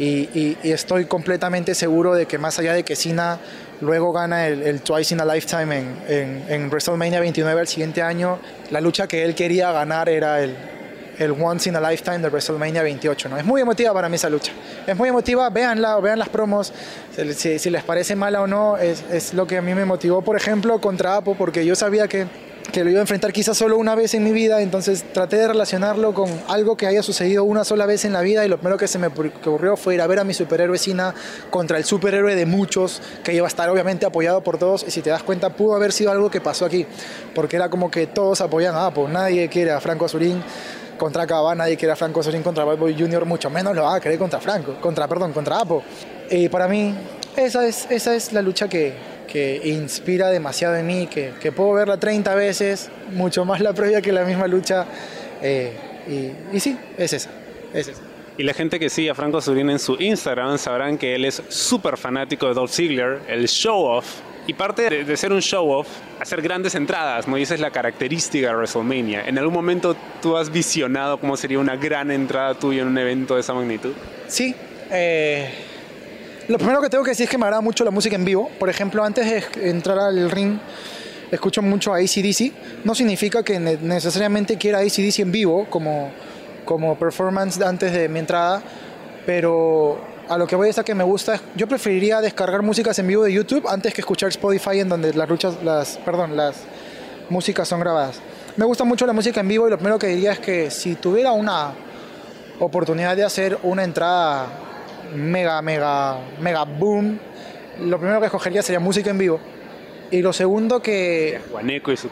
Y, 0.00 0.56
estoy 0.64 1.04
completamente 1.04 1.76
seguro 1.76 2.12
de 2.12 2.26
que 2.26 2.38
más 2.38 2.58
allá 2.58 2.72
de 2.72 2.82
que 2.82 2.96
Cena 2.96 3.38
luego 3.80 4.12
gana 4.12 4.48
el, 4.48 4.80
Twice 4.80 5.14
in 5.14 5.20
a 5.20 5.24
Lifetime 5.24 5.78
en, 5.78 5.96
en, 6.08 6.44
en, 6.48 6.68
WrestleMania 6.68 7.20
29 7.20 7.60
el 7.60 7.68
siguiente 7.68 8.02
año, 8.02 8.40
la 8.72 8.80
lucha 8.80 9.06
que 9.06 9.24
él 9.24 9.36
quería 9.36 9.70
ganar 9.70 10.08
era 10.08 10.42
el, 10.42 10.56
el 11.20 11.30
Once 11.30 11.68
in 11.68 11.76
a 11.76 11.90
Lifetime 11.90 12.18
de 12.18 12.28
WrestleMania 12.28 12.82
28. 12.82 13.28
¿no? 13.28 13.38
Es 13.38 13.44
muy 13.44 13.60
emotiva 13.60 13.94
para 13.94 14.08
mí 14.08 14.16
esa 14.16 14.28
lucha. 14.28 14.50
Es 14.88 14.96
muy 14.96 15.08
emotiva, 15.08 15.48
véanla, 15.50 16.00
vean 16.00 16.18
las 16.18 16.30
promos, 16.30 16.72
si, 17.36 17.60
si 17.60 17.70
les 17.70 17.84
parece 17.84 18.16
mala 18.16 18.42
o 18.42 18.48
no, 18.48 18.76
es, 18.76 19.04
es 19.12 19.34
lo 19.34 19.46
que 19.46 19.58
a 19.58 19.62
mí 19.62 19.72
me 19.72 19.84
motivó, 19.84 20.20
por 20.22 20.36
ejemplo, 20.36 20.80
contra 20.80 21.14
Apo, 21.14 21.36
porque 21.36 21.64
yo 21.64 21.76
sabía 21.76 22.08
que 22.08 22.26
que 22.72 22.84
lo 22.84 22.90
iba 22.90 22.98
a 22.98 23.02
enfrentar 23.02 23.32
quizás 23.32 23.56
solo 23.56 23.76
una 23.78 23.94
vez 23.94 24.14
en 24.14 24.24
mi 24.24 24.32
vida, 24.32 24.60
entonces 24.60 25.04
traté 25.12 25.36
de 25.36 25.48
relacionarlo 25.48 26.14
con 26.14 26.28
algo 26.48 26.76
que 26.76 26.86
haya 26.86 27.02
sucedido 27.02 27.44
una 27.44 27.64
sola 27.64 27.86
vez 27.86 28.04
en 28.04 28.12
la 28.12 28.20
vida 28.20 28.44
y 28.44 28.48
lo 28.48 28.58
primero 28.58 28.76
que 28.76 28.88
se 28.88 28.98
me 28.98 29.08
ocurrió 29.08 29.76
fue 29.76 29.94
ir 29.94 30.02
a 30.02 30.06
ver 30.06 30.18
a 30.18 30.24
mi 30.24 30.34
superhéroe 30.34 30.78
Cena 30.78 31.14
contra 31.50 31.78
el 31.78 31.84
superhéroe 31.84 32.34
de 32.34 32.46
muchos, 32.46 33.00
que 33.22 33.32
iba 33.34 33.46
a 33.46 33.48
estar 33.48 33.68
obviamente 33.70 34.06
apoyado 34.06 34.42
por 34.42 34.58
todos 34.58 34.84
y 34.86 34.90
si 34.90 35.02
te 35.02 35.10
das 35.10 35.22
cuenta 35.22 35.50
pudo 35.50 35.74
haber 35.74 35.92
sido 35.92 36.10
algo 36.10 36.30
que 36.30 36.40
pasó 36.40 36.64
aquí, 36.64 36.86
porque 37.34 37.56
era 37.56 37.68
como 37.68 37.90
que 37.90 38.06
todos 38.06 38.40
apoyan 38.40 38.74
a 38.74 38.86
Apo, 38.86 39.08
nadie 39.08 39.48
quiere 39.48 39.72
a 39.72 39.80
Franco 39.80 40.04
Azurín 40.04 40.42
contra 40.98 41.26
Cava, 41.26 41.54
nadie 41.54 41.76
quiere 41.76 41.92
a 41.92 41.96
Franco 41.96 42.20
Azurín 42.20 42.42
contra 42.42 42.64
Bad 42.64 42.78
Boy 42.78 42.96
Jr., 42.98 43.24
mucho 43.24 43.50
menos 43.50 43.74
lo 43.74 43.82
va 43.82 43.96
a 43.96 44.00
querer 44.00 44.18
contra 44.18 44.40
Franco, 44.40 44.76
contra, 44.80 45.06
perdón, 45.06 45.32
contra 45.32 45.60
Apo. 45.60 45.82
Y 46.30 46.48
para 46.48 46.68
mí 46.68 46.94
esa 47.36 47.66
es, 47.66 47.86
esa 47.90 48.14
es 48.14 48.32
la 48.32 48.42
lucha 48.42 48.68
que, 48.68 48.94
que 49.26 49.60
inspira 49.64 50.30
demasiado 50.30 50.76
en 50.76 50.86
mí, 50.86 51.06
que, 51.06 51.32
que, 51.40 51.52
puedo 51.52 51.72
verla 51.72 51.98
30 51.98 52.34
veces, 52.34 52.90
mucho 53.12 53.44
más 53.44 53.60
la 53.60 53.72
previa 53.72 54.00
que 54.00 54.12
la 54.12 54.24
misma 54.24 54.46
lucha. 54.46 54.86
Eh, 55.42 55.72
y, 56.08 56.56
y, 56.56 56.60
sí, 56.60 56.76
es 56.96 57.12
esa, 57.12 57.30
es 57.74 57.88
esa. 57.88 58.00
Y 58.38 58.42
la 58.42 58.52
gente 58.52 58.78
que 58.78 58.90
sigue 58.90 59.10
a 59.10 59.14
Franco 59.14 59.38
Azurín 59.38 59.70
en 59.70 59.78
su 59.78 59.96
Instagram 59.98 60.58
sabrán 60.58 60.98
que 60.98 61.14
él 61.14 61.24
es 61.24 61.42
súper 61.48 61.96
fanático 61.96 62.46
de 62.46 62.54
Dolph 62.54 62.70
Ziggler, 62.70 63.20
el 63.28 63.48
show 63.48 63.84
off. 63.84 64.20
Y 64.46 64.54
parte 64.54 64.88
de, 64.88 65.04
de 65.04 65.16
ser 65.16 65.32
un 65.32 65.40
show 65.40 65.68
off, 65.68 65.88
hacer 66.20 66.40
grandes 66.40 66.76
entradas, 66.76 67.26
¿no? 67.26 67.36
Y 67.36 67.42
esa 67.42 67.54
es 67.54 67.60
la 67.60 67.72
característica 67.72 68.48
de 68.48 68.54
WrestleMania. 68.54 69.26
¿En 69.26 69.38
algún 69.38 69.54
momento 69.54 69.96
tú 70.22 70.36
has 70.36 70.52
visionado 70.52 71.18
cómo 71.18 71.36
sería 71.36 71.58
una 71.58 71.74
gran 71.74 72.12
entrada 72.12 72.54
tuya 72.54 72.82
en 72.82 72.88
un 72.88 72.98
evento 72.98 73.34
de 73.34 73.40
esa 73.40 73.54
magnitud? 73.54 73.92
Sí. 74.28 74.54
Eh 74.90 75.65
lo 76.48 76.58
primero 76.58 76.80
que 76.80 76.88
tengo 76.88 77.02
que 77.02 77.10
decir 77.10 77.24
es 77.24 77.30
que 77.30 77.38
me 77.38 77.44
agrada 77.44 77.60
mucho 77.60 77.84
la 77.84 77.90
música 77.90 78.14
en 78.14 78.24
vivo. 78.24 78.50
Por 78.58 78.68
ejemplo, 78.68 79.02
antes 79.02 79.26
de 79.26 79.68
entrar 79.68 79.98
al 79.98 80.30
ring, 80.30 80.58
escucho 81.30 81.60
mucho 81.60 81.92
a 81.92 81.96
ACDC. 81.96 82.84
No 82.84 82.94
significa 82.94 83.42
que 83.42 83.58
necesariamente 83.58 84.56
quiera 84.56 84.78
ACDC 84.78 85.20
en 85.20 85.32
vivo 85.32 85.66
como, 85.68 86.10
como 86.64 86.96
performance 86.96 87.60
antes 87.60 87.92
de 87.92 88.08
mi 88.08 88.20
entrada, 88.20 88.62
pero 89.24 90.00
a 90.28 90.38
lo 90.38 90.46
que 90.46 90.54
voy 90.54 90.70
a 90.76 90.84
que 90.84 90.94
me 90.94 91.04
gusta. 91.04 91.40
Yo 91.56 91.66
preferiría 91.66 92.20
descargar 92.20 92.62
músicas 92.62 92.98
en 93.00 93.08
vivo 93.08 93.24
de 93.24 93.32
YouTube 93.32 93.66
antes 93.68 93.92
que 93.92 94.00
escuchar 94.00 94.28
Spotify 94.28 94.80
en 94.80 94.88
donde 94.88 95.12
las 95.14 95.28
luchas, 95.28 95.62
las, 95.64 95.98
perdón, 95.98 96.36
las 96.36 96.56
músicas 97.28 97.66
son 97.66 97.80
grabadas. 97.80 98.20
Me 98.56 98.64
gusta 98.64 98.84
mucho 98.84 99.04
la 99.04 99.12
música 99.12 99.40
en 99.40 99.48
vivo 99.48 99.66
y 99.66 99.70
lo 99.70 99.78
primero 99.78 99.98
que 99.98 100.06
diría 100.06 100.32
es 100.32 100.38
que 100.38 100.70
si 100.70 100.94
tuviera 100.94 101.32
una 101.32 101.72
oportunidad 102.60 103.16
de 103.16 103.24
hacer 103.24 103.58
una 103.62 103.84
entrada 103.84 104.46
mega, 105.14 105.60
mega, 105.62 106.18
mega 106.40 106.64
boom, 106.64 107.18
lo 107.80 107.98
primero 107.98 108.20
que 108.20 108.26
escogería 108.26 108.62
sería 108.62 108.80
música 108.80 109.10
en 109.10 109.18
vivo. 109.18 109.40
Y 110.10 110.22
lo 110.22 110.32
segundo 110.32 110.80
que... 110.80 111.40
Juaneco 111.50 111.90
y 111.90 111.96
su 111.96 112.08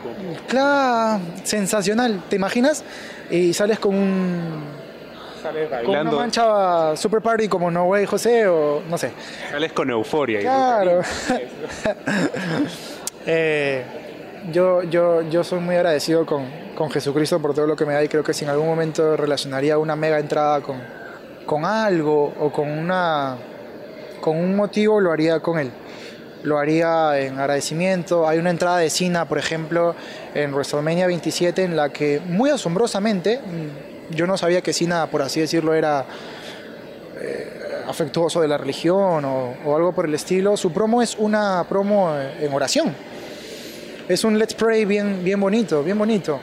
Claro, 0.48 1.20
sensacional. 1.44 2.24
¿Te 2.28 2.36
imaginas? 2.36 2.84
Y 3.30 3.52
sales 3.54 3.78
con 3.78 3.94
un... 3.94 4.64
Sales 5.40 5.68
con 5.84 5.90
una 5.90 6.10
mancha 6.10 6.96
super 6.96 7.20
party 7.20 7.48
como 7.48 7.70
No 7.70 7.84
Way 7.84 8.06
José 8.06 8.46
o 8.48 8.82
no 8.88 8.98
sé. 8.98 9.12
Sales 9.50 9.72
con 9.72 9.90
euforia. 9.90 10.40
Claro. 10.40 11.02
eh, 13.26 13.84
yo, 14.50 14.82
yo, 14.82 15.22
yo 15.22 15.44
soy 15.44 15.60
muy 15.60 15.76
agradecido 15.76 16.26
con, 16.26 16.46
con 16.74 16.90
Jesucristo 16.90 17.40
por 17.40 17.54
todo 17.54 17.66
lo 17.66 17.76
que 17.76 17.84
me 17.84 17.92
da 17.92 18.02
y 18.02 18.08
creo 18.08 18.24
que 18.24 18.34
si 18.34 18.44
en 18.44 18.50
algún 18.50 18.66
momento 18.66 19.16
relacionaría 19.16 19.78
una 19.78 19.94
mega 19.94 20.18
entrada 20.18 20.60
con, 20.62 20.80
con 21.44 21.64
algo 21.64 22.32
o 22.40 22.50
con, 22.50 22.70
una, 22.70 23.36
con 24.20 24.36
un 24.36 24.56
motivo, 24.56 25.00
lo 25.00 25.12
haría 25.12 25.40
con 25.40 25.58
él. 25.58 25.70
Lo 26.42 26.58
haría 26.58 27.18
en 27.20 27.38
agradecimiento. 27.38 28.28
Hay 28.28 28.38
una 28.38 28.50
entrada 28.50 28.78
de 28.78 28.90
Cena, 28.90 29.26
por 29.26 29.38
ejemplo, 29.38 29.94
en 30.34 30.52
WrestleMania 30.52 31.06
27, 31.06 31.62
en 31.62 31.76
la 31.76 31.88
que 31.90 32.20
muy 32.20 32.50
asombrosamente, 32.50 33.40
yo 34.10 34.26
no 34.26 34.36
sabía 34.36 34.60
que 34.60 34.72
Cena, 34.72 35.06
por 35.06 35.22
así 35.22 35.40
decirlo, 35.40 35.72
era 35.72 36.04
eh, 37.18 37.84
afectuoso 37.88 38.42
de 38.42 38.48
la 38.48 38.58
religión 38.58 39.24
o, 39.24 39.76
algo 39.76 39.92
por 39.92 40.06
el 40.06 40.14
estilo. 40.14 40.56
Su 40.56 40.70
promo 40.70 41.00
es 41.00 41.16
una 41.18 41.64
promo 41.68 42.14
en 42.40 42.52
oración. 42.52 42.94
Es 44.06 44.22
un 44.22 44.38
Let's 44.38 44.54
Pray 44.54 44.84
bien, 44.84 45.24
bien 45.24 45.40
bonito, 45.40 45.82
bien 45.82 45.98
bonito. 45.98 46.38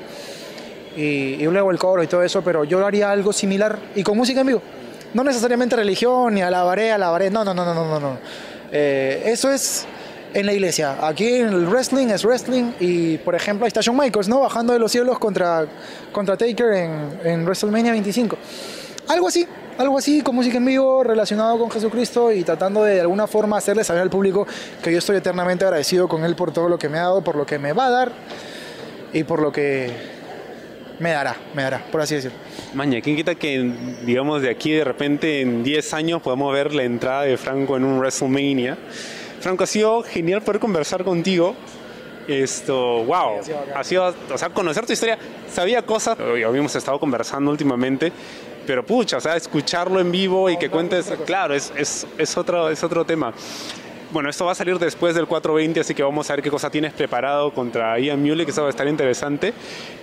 Y, 0.95 1.35
y 1.35 1.43
luego 1.43 1.69
el 1.69 1.77
coro 1.77 2.01
y 2.01 2.07
todo 2.07 2.23
eso, 2.23 2.41
pero 2.41 2.63
yo 2.63 2.83
haría 2.83 3.11
algo 3.11 3.31
similar 3.31 3.77
y 3.95 4.01
con 4.01 4.17
música 4.17 4.41
en 4.41 4.47
vivo 4.47 4.61
no 5.13 5.23
necesariamente 5.23 5.75
religión, 5.75 6.33
ni 6.33 6.41
alabaré, 6.41 6.91
alabaré, 6.91 7.29
no, 7.29 7.43
no, 7.43 7.53
no, 7.53 7.65
no, 7.65 7.73
no, 7.73 7.99
no. 7.99 8.17
Eh, 8.71 9.23
eso 9.25 9.51
es 9.51 9.85
en 10.33 10.45
la 10.45 10.53
iglesia. 10.53 10.97
Aquí 11.05 11.27
el 11.27 11.67
wrestling 11.67 12.07
es 12.07 12.23
wrestling 12.23 12.71
y, 12.79 13.17
por 13.17 13.35
ejemplo, 13.35 13.65
ahí 13.65 13.67
está 13.67 13.81
Shawn 13.81 13.97
Michaels, 13.97 14.29
¿no? 14.29 14.39
Bajando 14.39 14.73
de 14.73 14.79
los 14.79 14.91
cielos 14.91 15.19
contra, 15.19 15.65
contra 16.11 16.37
Taker 16.37 16.71
en, 16.73 17.19
en 17.23 17.43
WrestleMania 17.43 17.91
25. 17.91 18.37
Algo 19.09 19.27
así, 19.27 19.45
algo 19.77 19.97
así 19.97 20.21
con 20.21 20.35
música 20.35 20.57
en 20.57 20.65
vivo 20.65 21.03
relacionado 21.03 21.59
con 21.59 21.69
Jesucristo 21.69 22.31
y 22.31 22.43
tratando 22.43 22.83
de, 22.83 22.95
de 22.95 23.01
alguna 23.01 23.27
forma 23.27 23.57
hacerle 23.57 23.83
saber 23.83 24.01
al 24.01 24.09
público 24.09 24.47
que 24.81 24.91
yo 24.91 24.99
estoy 24.99 25.17
eternamente 25.17 25.65
agradecido 25.65 26.07
con 26.07 26.23
Él 26.23 26.35
por 26.35 26.53
todo 26.53 26.69
lo 26.69 26.77
que 26.79 26.87
me 26.87 26.99
ha 26.99 27.03
dado, 27.03 27.21
por 27.21 27.35
lo 27.35 27.45
que 27.45 27.59
me 27.59 27.73
va 27.73 27.87
a 27.87 27.89
dar 27.89 28.11
y 29.11 29.23
por 29.23 29.41
lo 29.41 29.51
que 29.51 30.20
me 31.01 31.11
dará, 31.11 31.35
me 31.55 31.63
dará, 31.63 31.83
por 31.91 31.99
así 31.99 32.15
decirlo. 32.15 32.37
Maña, 32.75 33.01
¿quién 33.01 33.15
quita 33.15 33.33
que, 33.33 33.71
digamos, 34.05 34.43
de 34.43 34.51
aquí 34.51 34.71
de 34.71 34.83
repente 34.83 35.41
en 35.41 35.63
10 35.63 35.93
años 35.95 36.21
podamos 36.21 36.53
ver 36.53 36.75
la 36.75 36.83
entrada 36.83 37.23
de 37.23 37.37
Franco 37.37 37.75
en 37.75 37.83
un 37.85 37.97
WrestleMania? 37.97 38.77
Franco, 39.39 39.63
ha 39.63 39.67
sido 39.67 40.03
genial 40.03 40.43
poder 40.43 40.61
conversar 40.61 41.03
contigo. 41.03 41.55
Esto, 42.27 43.03
wow, 43.03 43.39
ha 43.75 43.83
sido, 43.83 44.13
o 44.31 44.37
sea, 44.37 44.49
conocer 44.49 44.85
tu 44.85 44.93
historia. 44.93 45.17
Sabía 45.51 45.81
cosas, 45.81 46.19
habíamos 46.19 46.75
estado 46.75 46.99
conversando 46.99 47.49
últimamente, 47.49 48.11
Pero 48.67 48.85
pucha, 48.85 49.17
o 49.17 49.21
sea, 49.21 49.35
escucharlo 49.35 49.99
en 49.99 50.11
vivo 50.11 50.47
y 50.51 50.57
que 50.57 50.69
cuentes, 50.69 51.11
claro, 51.25 51.55
es, 51.55 51.73
es, 51.75 52.05
es, 52.19 52.37
otro, 52.37 52.69
es 52.69 52.83
otro 52.83 53.03
tema. 53.03 53.33
Bueno, 54.11 54.29
esto 54.29 54.43
va 54.43 54.51
a 54.51 54.55
salir 54.55 54.77
después 54.77 55.15
del 55.15 55.25
420, 55.25 55.79
así 55.79 55.95
que 55.95 56.03
vamos 56.03 56.29
a 56.29 56.35
ver 56.35 56.43
qué 56.43 56.51
cosa 56.51 56.69
tienes 56.69 56.91
preparado 56.91 57.53
contra 57.53 57.97
Ian 57.97 58.21
Muley, 58.21 58.43
que 58.43 58.51
eso 58.51 58.61
va 58.61 58.67
a 58.67 58.69
estar 58.69 58.85
interesante. 58.85 59.53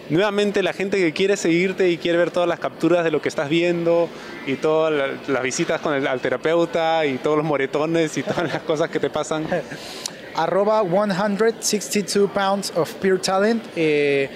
Nuevamente, 0.09 0.63
la 0.63 0.73
gente 0.73 0.97
que 0.97 1.13
quiere 1.13 1.37
seguirte 1.37 1.91
y 1.91 1.99
quiere 1.99 2.17
ver 2.17 2.31
todas 2.31 2.49
las 2.49 2.59
capturas 2.59 3.05
de 3.05 3.11
lo 3.11 3.21
que 3.21 3.29
estás 3.29 3.51
viendo 3.51 4.09
y 4.47 4.55
todas 4.55 5.11
las 5.29 5.43
visitas 5.43 5.83
con 5.83 5.93
el 5.93 6.07
al 6.07 6.21
terapeuta 6.21 7.05
y 7.05 7.19
todos 7.19 7.37
los 7.37 7.45
moretones 7.45 8.17
y 8.17 8.23
todas 8.23 8.51
las 8.51 8.63
cosas 8.63 8.89
que 8.89 8.99
te 8.99 9.11
pasan. 9.11 9.47
Arroba 10.37 10.83
162 10.83 12.31
pounds 12.31 12.73
of 12.77 12.91
pure 12.95 13.19
talent. 13.19 13.63
Eh, 13.77 14.31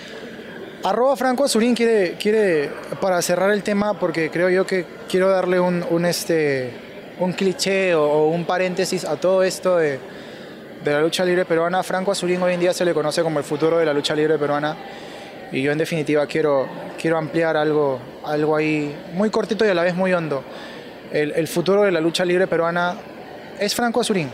arroba 0.85 1.17
Franco 1.17 1.45
Azurín 1.45 1.75
quiere, 1.75 2.17
quiere, 2.21 2.71
para 3.01 3.23
cerrar 3.23 3.51
el 3.53 3.63
tema, 3.63 3.99
porque 3.99 4.29
creo 4.29 4.51
yo 4.51 4.67
que 4.67 4.85
quiero 5.09 5.31
darle 5.31 5.61
un, 5.61 5.83
un 5.89 6.05
este 6.05 6.92
un 7.23 7.33
cliché 7.33 7.95
o, 7.95 8.27
un 8.27 8.45
paréntesis 8.45 9.05
a 9.05 9.17
todo 9.17 9.43
esto 9.43 9.77
de, 9.77 9.99
de, 10.85 10.91
la 10.91 11.01
lucha 11.01 11.25
libre 11.25 11.45
peruana. 11.45 11.83
Franco 11.83 12.11
Azurín 12.11 12.43
hoy 12.43 12.55
en 12.55 12.61
día 12.61 12.73
se 12.73 12.85
le 12.85 12.93
conoce 12.93 13.23
como 13.23 13.39
el 13.39 13.45
futuro 13.45 13.79
de 13.79 13.87
la 13.87 13.93
lucha 13.93 14.15
libre 14.15 14.39
peruana 14.39 14.77
y 15.53 15.63
yo 15.63 15.71
en 15.71 15.79
definitiva 15.79 16.27
quiero, 16.27 16.67
quiero 17.01 17.19
ampliar 17.19 17.57
algo, 17.57 18.01
algo 18.25 18.57
ahí 18.57 18.95
muy 19.15 19.31
cortito 19.31 19.65
y 19.65 19.69
a 19.69 19.75
la 19.75 19.83
vez 19.83 19.95
muy 19.95 20.13
hondo. 20.13 20.43
El, 21.13 21.33
el 21.33 21.47
futuro 21.47 21.83
de 21.83 21.93
la 21.93 22.01
lucha 22.01 22.25
libre 22.25 22.47
peruana 22.47 22.97
es 23.59 23.75
Franco 23.75 24.01
Azurín. 24.01 24.29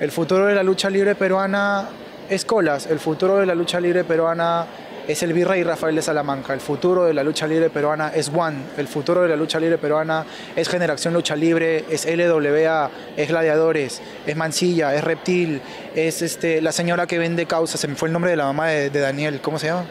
El 0.00 0.10
futuro 0.10 0.46
de 0.46 0.54
la 0.54 0.62
lucha 0.62 0.88
libre 0.88 1.14
peruana 1.14 1.88
es 2.30 2.44
Colas. 2.44 2.86
El 2.86 3.00
futuro 3.00 3.36
de 3.36 3.46
la 3.46 3.54
lucha 3.54 3.80
libre 3.80 4.04
peruana 4.04 4.66
es 5.08 5.22
el 5.22 5.32
virrey 5.32 5.64
Rafael 5.64 5.96
de 5.96 6.02
Salamanca. 6.02 6.52
El 6.52 6.60
futuro 6.60 7.04
de 7.04 7.14
la 7.14 7.24
lucha 7.24 7.46
libre 7.46 7.70
peruana 7.70 8.12
es 8.14 8.28
One. 8.28 8.58
El 8.76 8.86
futuro 8.86 9.22
de 9.22 9.28
la 9.28 9.36
lucha 9.36 9.58
libre 9.58 9.78
peruana 9.78 10.24
es 10.54 10.68
Generación 10.68 11.14
Lucha 11.14 11.34
Libre, 11.34 11.86
es 11.88 12.06
LWA, 12.06 12.90
es 13.16 13.28
Gladiadores, 13.28 14.02
es 14.26 14.36
Mancilla, 14.36 14.94
es 14.94 15.02
Reptil, 15.02 15.62
es 15.94 16.20
este, 16.20 16.60
la 16.60 16.72
señora 16.72 17.06
que 17.06 17.18
vende 17.18 17.46
causas. 17.46 17.80
Se 17.80 17.88
me 17.88 17.94
fue 17.94 18.08
el 18.08 18.12
nombre 18.12 18.30
de 18.30 18.36
la 18.36 18.44
mamá 18.44 18.68
de, 18.68 18.90
de 18.90 19.00
Daniel. 19.00 19.40
¿Cómo 19.40 19.58
se 19.58 19.68
llama? 19.68 19.86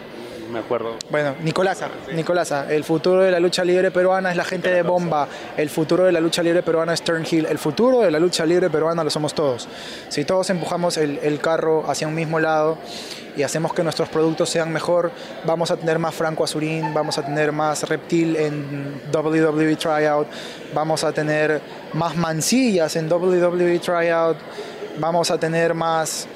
Me 0.49 0.59
acuerdo. 0.59 0.95
Bueno, 1.09 1.35
Nicolasa, 1.43 1.89
Nicolasa, 2.13 2.71
el 2.71 2.83
futuro 2.83 3.23
de 3.23 3.31
la 3.31 3.39
lucha 3.39 3.63
libre 3.63 3.91
peruana 3.91 4.31
es 4.31 4.37
la 4.37 4.43
gente 4.43 4.69
de 4.69 4.81
Bomba, 4.81 5.27
el 5.55 5.69
futuro 5.69 6.05
de 6.05 6.11
la 6.11 6.19
lucha 6.19 6.43
libre 6.43 6.63
peruana 6.63 6.93
es 6.93 7.01
Turnhill, 7.01 7.45
el 7.45 7.57
futuro 7.57 8.01
de 8.01 8.11
la 8.11 8.19
lucha 8.19 8.45
libre 8.45 8.69
peruana 8.69 9.03
lo 9.03 9.09
somos 9.09 9.33
todos. 9.33 9.67
Si 10.09 10.25
todos 10.25 10.49
empujamos 10.49 10.97
el, 10.97 11.19
el 11.21 11.39
carro 11.39 11.89
hacia 11.89 12.07
un 12.07 12.15
mismo 12.15 12.39
lado 12.39 12.77
y 13.35 13.43
hacemos 13.43 13.73
que 13.73 13.83
nuestros 13.83 14.09
productos 14.09 14.49
sean 14.49 14.73
mejor, 14.73 15.11
vamos 15.45 15.71
a 15.71 15.77
tener 15.77 15.99
más 15.99 16.15
Franco 16.15 16.43
Azurín, 16.43 16.93
vamos 16.93 17.17
a 17.17 17.25
tener 17.25 17.51
más 17.51 17.87
Reptil 17.87 18.35
en 18.35 19.01
WWE 19.13 19.75
Tryout, 19.75 20.27
vamos 20.73 21.03
a 21.03 21.11
tener 21.11 21.61
más 21.93 22.15
mancillas 22.15 22.95
en 22.95 23.11
WWE 23.11 23.79
Tryout, 23.79 24.37
vamos 24.99 25.29
a 25.29 25.37
tener 25.37 25.73
más 25.73 26.27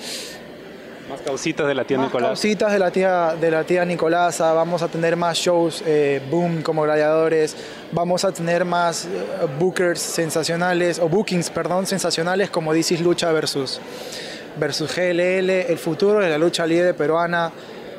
más 1.11 1.21
causitas 1.21 1.67
de 1.67 1.75
la 1.75 1.83
tía 1.83 1.97
más 1.97 2.07
Nicolás. 2.07 2.29
Causitas 2.29 2.71
de 2.71 2.79
la 2.79 2.91
tía, 2.91 3.35
de 3.39 3.51
la 3.51 3.63
tía 3.63 3.85
Nicolasa, 3.85 4.53
vamos 4.53 4.81
a 4.81 4.87
tener 4.87 5.15
más 5.15 5.37
shows 5.37 5.83
eh, 5.85 6.21
boom 6.29 6.61
como 6.61 6.83
gladiadores, 6.83 7.55
vamos 7.91 8.23
a 8.23 8.31
tener 8.31 8.63
más 8.65 9.05
eh, 9.05 9.09
bookers 9.59 9.99
sensacionales, 9.99 10.99
o 10.99 11.09
bookings, 11.09 11.49
perdón, 11.49 11.85
sensacionales 11.85 12.49
como 12.49 12.73
DC's 12.73 13.01
Lucha 13.01 13.31
versus, 13.31 13.81
versus 14.57 14.95
GLL, 14.95 15.49
el 15.49 15.77
futuro 15.77 16.19
de 16.19 16.29
la 16.29 16.37
lucha 16.37 16.65
libre 16.65 16.93
peruana 16.93 17.51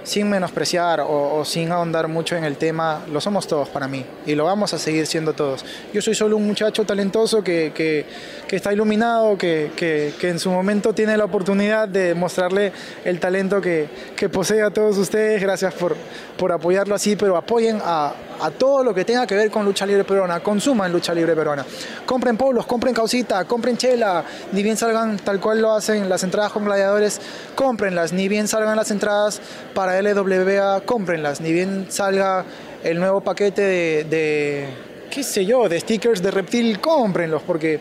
sin 0.05 0.29
menospreciar 0.29 1.01
o, 1.01 1.37
o, 1.37 1.45
sin 1.45 1.71
ahondar 1.71 2.09
mucho 2.09 2.37
en 2.37 2.45
el 2.45 2.57
tema, 2.57 3.03
lo 3.11 3.21
somos 3.21 3.47
todos 3.47 3.69
para 3.69 3.88
mí 3.88 4.05
y 4.27 4.35
lo 4.35 4.45
vamos 4.45 4.75
a 4.75 4.79
seguir 4.79 5.07
siendo 5.07 5.33
todos. 5.33 5.65
Yo 5.93 6.03
soy 6.03 6.15
solo 6.15 6.37
un 6.37 6.47
muchacho 6.47 6.85
talentoso 6.85 7.43
que, 7.43 7.73
que, 7.75 8.07
que 8.49 8.57
está 8.57 8.73
iluminado, 8.73 9.38
que, 9.38 9.71
que, 9.77 10.29
en 10.29 10.38
su 10.38 10.51
momento 10.51 10.93
tiene 10.93 11.17
la 11.17 11.25
oportunidad 11.25 11.88
de 11.88 12.15
mostrarle 12.15 12.73
el 13.05 13.21
talento 13.21 13.61
que, 13.61 13.88
posee 14.33 14.62
a 14.62 14.71
todos 14.71 14.99
ustedes. 14.99 15.43
Gracias 15.43 15.75
por, 15.75 15.97
por 16.37 16.53
apoyarlo 16.53 16.95
así, 16.95 17.17
pero 17.17 17.37
apoyen 17.37 17.81
a, 17.83 18.12
a 18.43 18.51
todo 18.51 18.83
lo 18.83 18.93
que 18.93 19.05
tenga 19.05 19.27
que 19.27 19.37
ver 19.37 19.51
con 19.51 19.65
lucha 19.65 19.87
libre 19.87 20.05
peruana, 20.05 20.41
consuman 20.41 20.91
lucha 20.93 21.15
libre 21.15 21.35
peruana. 21.35 21.65
Compren 22.05 22.37
polos, 22.37 22.67
compren 22.67 22.93
causita, 22.93 23.45
compren 23.45 23.77
chela, 23.77 24.25
ni 24.53 24.63
bien 24.63 24.77
salgan 24.77 25.17
tal 25.19 25.41
cual 25.41 25.63
lo 25.63 25.73
hacen 25.73 26.09
las 26.09 26.25
entradas 26.25 26.53
con 26.53 26.65
gladiadores, 26.65 27.21
cómprenlas, 27.55 28.13
ni 28.13 28.29
bien 28.29 28.49
salgan 28.49 28.77
las 28.77 28.91
entradas 28.91 29.41
para 29.75 30.01
LWA, 30.03 30.83
cómprenlas, 30.85 31.41
ni 31.41 31.53
bien 31.53 31.87
salga 31.89 32.45
el 32.83 32.99
nuevo 32.99 33.21
paquete 33.21 33.63
de, 33.63 34.69
qué 35.11 35.23
sé 35.23 35.47
yo, 35.47 35.69
de 35.69 35.79
stickers 35.79 36.21
de 36.21 36.31
Reptil, 36.31 36.81
cómprenlos, 36.81 37.43
porque 37.43 37.81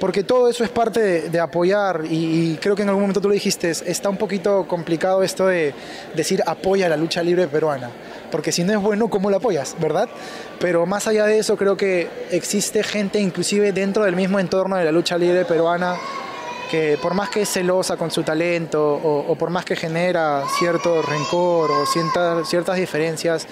porque 0.00 0.24
todo 0.24 0.50
eso 0.50 0.62
es 0.62 0.68
parte 0.68 1.00
de, 1.00 1.30
de 1.30 1.40
apoyar 1.40 2.02
y, 2.04 2.52
y, 2.52 2.58
creo 2.60 2.76
que 2.76 2.82
en 2.82 2.88
algún 2.88 3.04
momento 3.04 3.22
tú 3.22 3.28
lo 3.28 3.34
dijiste, 3.34 3.70
está 3.70 4.10
un 4.10 4.18
poquito 4.18 4.68
complicado 4.68 5.22
esto 5.22 5.46
de 5.46 5.72
decir 6.14 6.42
apoya 6.44 6.86
la 6.90 6.98
lucha 6.98 7.22
libre 7.22 7.46
peruana, 7.46 7.90
porque 8.30 8.52
si 8.52 8.64
no 8.64 8.72
es 8.72 8.80
bueno, 8.80 9.08
¿cómo 9.08 9.30
la 9.30 9.38
apoyas? 9.38 9.76
¿Verdad? 9.80 10.08
Pero 10.60 10.86
más 10.86 11.06
allá 11.06 11.26
de 11.26 11.38
eso, 11.38 11.56
creo 11.56 11.76
que 11.76 12.08
existe 12.30 12.82
gente 12.82 13.20
inclusive 13.20 13.72
dentro 13.72 14.04
del 14.04 14.16
mismo 14.16 14.38
entorno 14.38 14.76
de 14.76 14.84
la 14.84 14.92
lucha 14.92 15.18
libre 15.18 15.44
peruana 15.44 15.96
que 16.70 16.98
por 17.00 17.14
más 17.14 17.30
que 17.30 17.42
es 17.42 17.48
celosa 17.48 17.96
con 17.96 18.10
su 18.10 18.24
talento 18.24 18.82
o, 18.82 19.30
o 19.30 19.34
por 19.36 19.50
más 19.50 19.64
que 19.64 19.76
genera 19.76 20.42
cierto 20.58 21.00
rencor 21.00 21.70
o 21.70 21.86
ciertas, 21.86 22.48
ciertas 22.48 22.76
diferencias, 22.76 23.46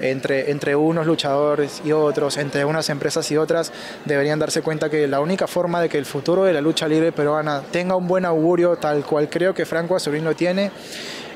entre, 0.00 0.50
entre 0.50 0.76
unos 0.76 1.06
luchadores 1.06 1.82
y 1.84 1.92
otros, 1.92 2.36
entre 2.36 2.64
unas 2.64 2.88
empresas 2.88 3.30
y 3.30 3.36
otras, 3.36 3.72
deberían 4.04 4.38
darse 4.38 4.62
cuenta 4.62 4.88
que 4.88 5.06
la 5.06 5.20
única 5.20 5.46
forma 5.46 5.80
de 5.80 5.88
que 5.88 5.98
el 5.98 6.06
futuro 6.06 6.44
de 6.44 6.52
la 6.52 6.60
lucha 6.60 6.88
libre 6.88 7.12
peruana 7.12 7.62
tenga 7.70 7.96
un 7.96 8.06
buen 8.06 8.24
augurio, 8.24 8.76
tal 8.76 9.04
cual 9.04 9.28
creo 9.28 9.54
que 9.54 9.66
Franco 9.66 9.96
Azurín 9.96 10.24
lo 10.24 10.34
tiene, 10.34 10.70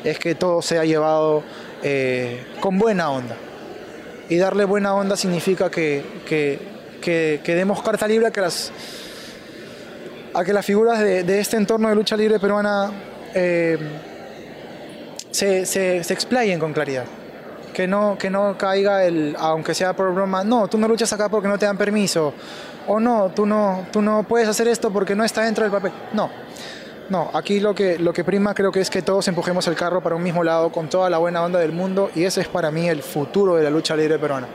es 0.05 0.18
que 0.18 0.35
todo 0.35 0.62
sea 0.62 0.85
llevado 0.85 1.42
eh, 1.83 2.45
con 2.61 2.79
buena 2.79 3.11
onda. 3.11 3.37
Y 4.29 4.37
darle 4.37 4.64
buena 4.64 4.95
onda 4.95 5.16
significa 5.16 5.71
que, 5.71 6.05
que, 6.27 6.59
que, 7.01 7.40
que 7.45 7.55
demos 7.55 7.83
carta 7.83 8.07
libre 8.07 8.29
a 8.29 8.31
que 8.31 8.40
las, 8.40 8.73
a 10.35 10.45
que 10.45 10.53
las 10.53 10.64
figuras 10.64 11.01
de, 11.01 11.25
de 11.25 11.40
este 11.40 11.57
entorno 11.57 11.88
de 11.88 11.95
lucha 11.95 12.16
libre 12.16 12.38
peruana 12.38 12.90
eh, 13.35 13.79
se, 15.31 15.66
se, 15.66 16.05
se 16.05 16.14
explayen 16.14 16.59
con 16.59 16.73
claridad 16.73 17.05
que 17.73 17.87
no, 17.87 18.16
que 18.18 18.31
no 18.31 18.57
caiga 18.57 19.05
el, 19.05 19.35
aunque 19.38 19.75
sea 19.75 19.95
por 19.95 20.12
broma, 20.14 20.45
no, 20.45 20.68
tú 20.68 20.79
no 20.79 20.87
luchas 20.87 21.12
acá 21.12 21.29
porque 21.29 21.49
no 21.49 21.59
te 21.59 21.66
dan 21.66 21.77
permiso, 21.77 22.35
o 22.87 23.01
no, 23.01 23.31
tú 23.35 23.47
no, 23.47 23.87
tú 23.90 24.03
no 24.03 24.23
puedes 24.25 24.49
hacer 24.49 24.68
esto 24.68 24.92
porque 24.92 25.14
no 25.14 25.25
está 25.25 25.42
dentro 25.42 25.64
del 25.64 25.73
papel. 25.73 25.92
No, 26.12 26.31
no, 27.12 27.31
aquí 27.35 27.61
lo 27.61 27.75
que, 27.75 27.98
lo 27.98 28.14
que 28.14 28.25
prima 28.25 28.55
creo 28.55 28.72
que 28.72 28.81
es 28.81 28.88
que 28.88 29.03
todos 29.03 29.29
empujemos 29.29 29.68
el 29.68 29.75
carro 29.75 30.03
para 30.03 30.16
un 30.16 30.22
mismo 30.22 30.42
lado 30.42 30.72
con 30.72 30.88
toda 30.88 31.11
la 31.11 31.18
buena 31.18 31.42
onda 31.42 31.59
del 31.59 31.70
mundo 31.70 32.11
y 32.14 32.25
ese 32.25 32.40
es 32.40 32.48
para 32.48 32.70
mí 32.70 32.88
el 32.88 33.03
futuro 33.03 33.55
de 33.57 33.62
la 33.62 33.68
lucha 33.68 33.94
libre 33.94 34.18
peruana. 34.18 34.48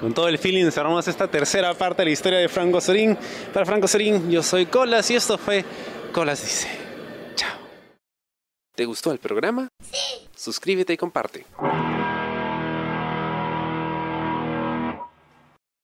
Con 0.00 0.14
todo 0.14 0.28
el 0.28 0.38
feeling 0.38 0.70
cerramos 0.70 1.08
esta 1.08 1.26
tercera 1.26 1.74
parte 1.74 2.02
de 2.02 2.06
la 2.06 2.12
historia 2.12 2.38
de 2.38 2.48
Franco 2.48 2.80
Sorín. 2.80 3.18
Para 3.52 3.66
Franco 3.66 3.88
Sorín, 3.88 4.30
yo 4.30 4.44
soy 4.44 4.66
Colas 4.66 5.10
y 5.10 5.16
esto 5.16 5.36
fue 5.38 5.64
Colas 6.12 6.40
Dice. 6.40 6.68
Chao. 7.34 7.58
¿Te 8.76 8.84
gustó 8.84 9.10
el 9.10 9.18
programa? 9.18 9.66
Sí. 9.82 10.28
Suscríbete 10.36 10.92
y 10.92 10.96
comparte. 10.96 11.46